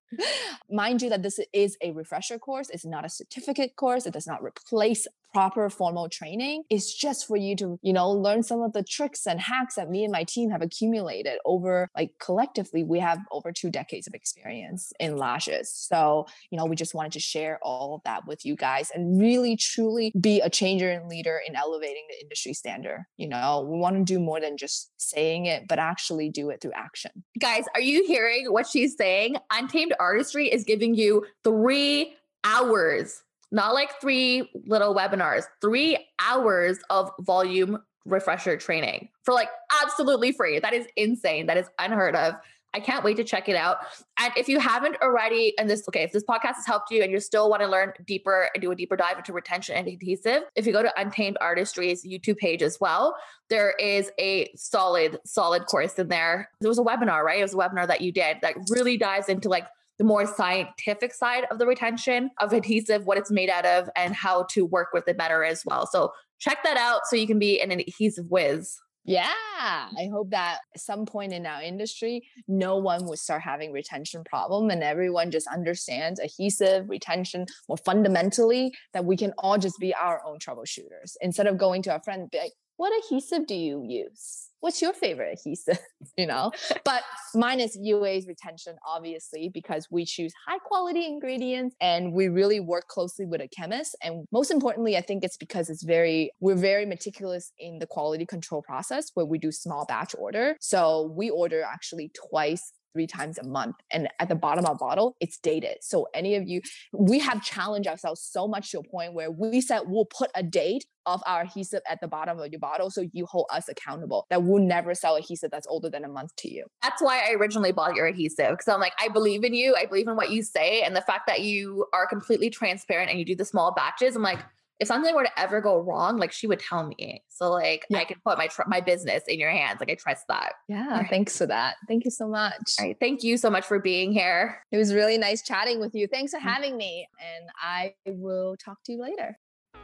[0.69, 4.27] mind you that this is a refresher course it's not a certificate course it does
[4.27, 6.63] not replace proper formal training.
[6.69, 9.89] It's just for you to you know learn some of the tricks and hacks that
[9.89, 14.13] me and my team have accumulated over like collectively we have over two decades of
[14.13, 15.73] experience in lashes.
[15.73, 19.19] So you know we just wanted to share all of that with you guys and
[19.19, 23.05] really truly be a changer and leader in elevating the industry standard.
[23.17, 26.61] You know we want to do more than just saying it but actually do it
[26.61, 27.11] through action.
[27.39, 29.35] Guys are you hearing what she's saying?
[29.51, 37.11] Untamed artistry is giving you three hours not like three little webinars, three hours of
[37.19, 39.49] volume refresher training for like
[39.84, 40.60] absolutely free.
[40.60, 41.48] That is insane.
[41.48, 42.36] That is unheard of.
[42.73, 43.80] I can't wait to check it out.
[44.18, 47.11] And if you haven't already, and this, okay, if this podcast has helped you and
[47.11, 50.44] you still want to learn deeper and do a deeper dive into retention and adhesive,
[50.56, 53.14] if you go to Untamed Artistry's YouTube page as well,
[53.49, 56.49] there is a solid, solid course in there.
[56.61, 57.40] There was a webinar, right?
[57.40, 59.68] It was a webinar that you did that really dives into like
[60.02, 64.15] the more scientific side of the retention of adhesive, what it's made out of, and
[64.15, 65.86] how to work with it better as well.
[65.86, 68.80] So check that out so you can be an adhesive whiz.
[69.06, 69.30] Yeah,
[69.60, 74.23] I hope that at some point in our industry, no one will start having retention
[74.23, 79.94] problem and everyone just understands adhesive retention more fundamentally that we can all just be
[79.94, 84.49] our own troubleshooters instead of going to our friend like, what adhesive do you use?
[84.59, 85.77] What's your favorite adhesive?
[86.17, 86.51] you know,
[86.83, 87.03] but
[87.35, 92.87] mine is UA's retention, obviously, because we choose high quality ingredients and we really work
[92.87, 93.95] closely with a chemist.
[94.01, 98.25] And most importantly, I think it's because it's very, we're very meticulous in the quality
[98.25, 100.55] control process where we do small batch order.
[100.59, 103.76] So we order actually twice three times a month.
[103.91, 105.77] And at the bottom of our bottle, it's dated.
[105.81, 106.61] So any of you,
[106.93, 110.43] we have challenged ourselves so much to a point where we said we'll put a
[110.43, 114.27] date of our adhesive at the bottom of your bottle so you hold us accountable
[114.30, 116.65] that we'll never sell adhesive that's older than a month to you.
[116.84, 119.76] That's why I originally bought your adhesive because I'm like, I believe in you.
[119.76, 120.81] I believe in what you say.
[120.84, 124.22] And the fact that you are completely transparent and you do the small batches, I'm
[124.22, 124.39] like,
[124.81, 127.23] if something were to ever go wrong, like she would tell me.
[127.29, 127.99] So like yeah.
[127.99, 129.79] I can put my tr- my business in your hands.
[129.79, 130.53] Like I trust that.
[130.67, 131.75] Yeah, thanks for that.
[131.87, 132.73] Thank you so much.
[132.79, 134.57] All right, thank you so much for being here.
[134.71, 136.07] It was really nice chatting with you.
[136.07, 136.43] Thanks for mm.
[136.43, 139.37] having me, and I will talk to you later.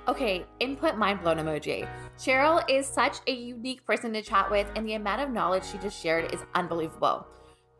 [0.08, 1.88] Okay, input mind blown emoji.
[2.18, 5.78] Cheryl is such a unique person to chat with, and the amount of knowledge she
[5.78, 7.28] just shared is unbelievable.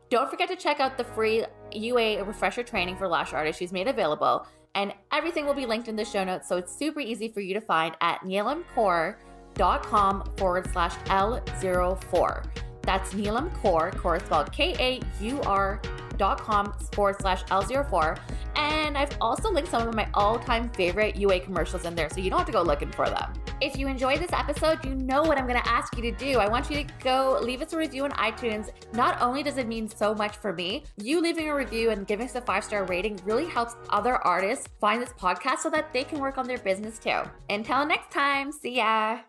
[0.08, 3.88] Don't forget to check out the free UA refresher training for lash artists she's made
[3.88, 6.48] available and everything will be linked in the show notes.
[6.48, 12.46] So it's super easy for you to find at neelamkaur.com forward slash L04.
[12.82, 15.80] That's Neelam Kaur, Kaur spelled K A U R
[16.18, 18.18] dot com forward slash L04.
[18.56, 22.20] And I've also linked some of my all time favorite UA commercials in there, so
[22.20, 23.32] you don't have to go looking for them.
[23.60, 26.38] If you enjoyed this episode, you know what I'm going to ask you to do.
[26.38, 28.70] I want you to go leave us a review on iTunes.
[28.92, 32.26] Not only does it mean so much for me, you leaving a review and giving
[32.26, 36.04] us a five star rating really helps other artists find this podcast so that they
[36.04, 37.20] can work on their business too.
[37.50, 39.28] Until next time, see ya.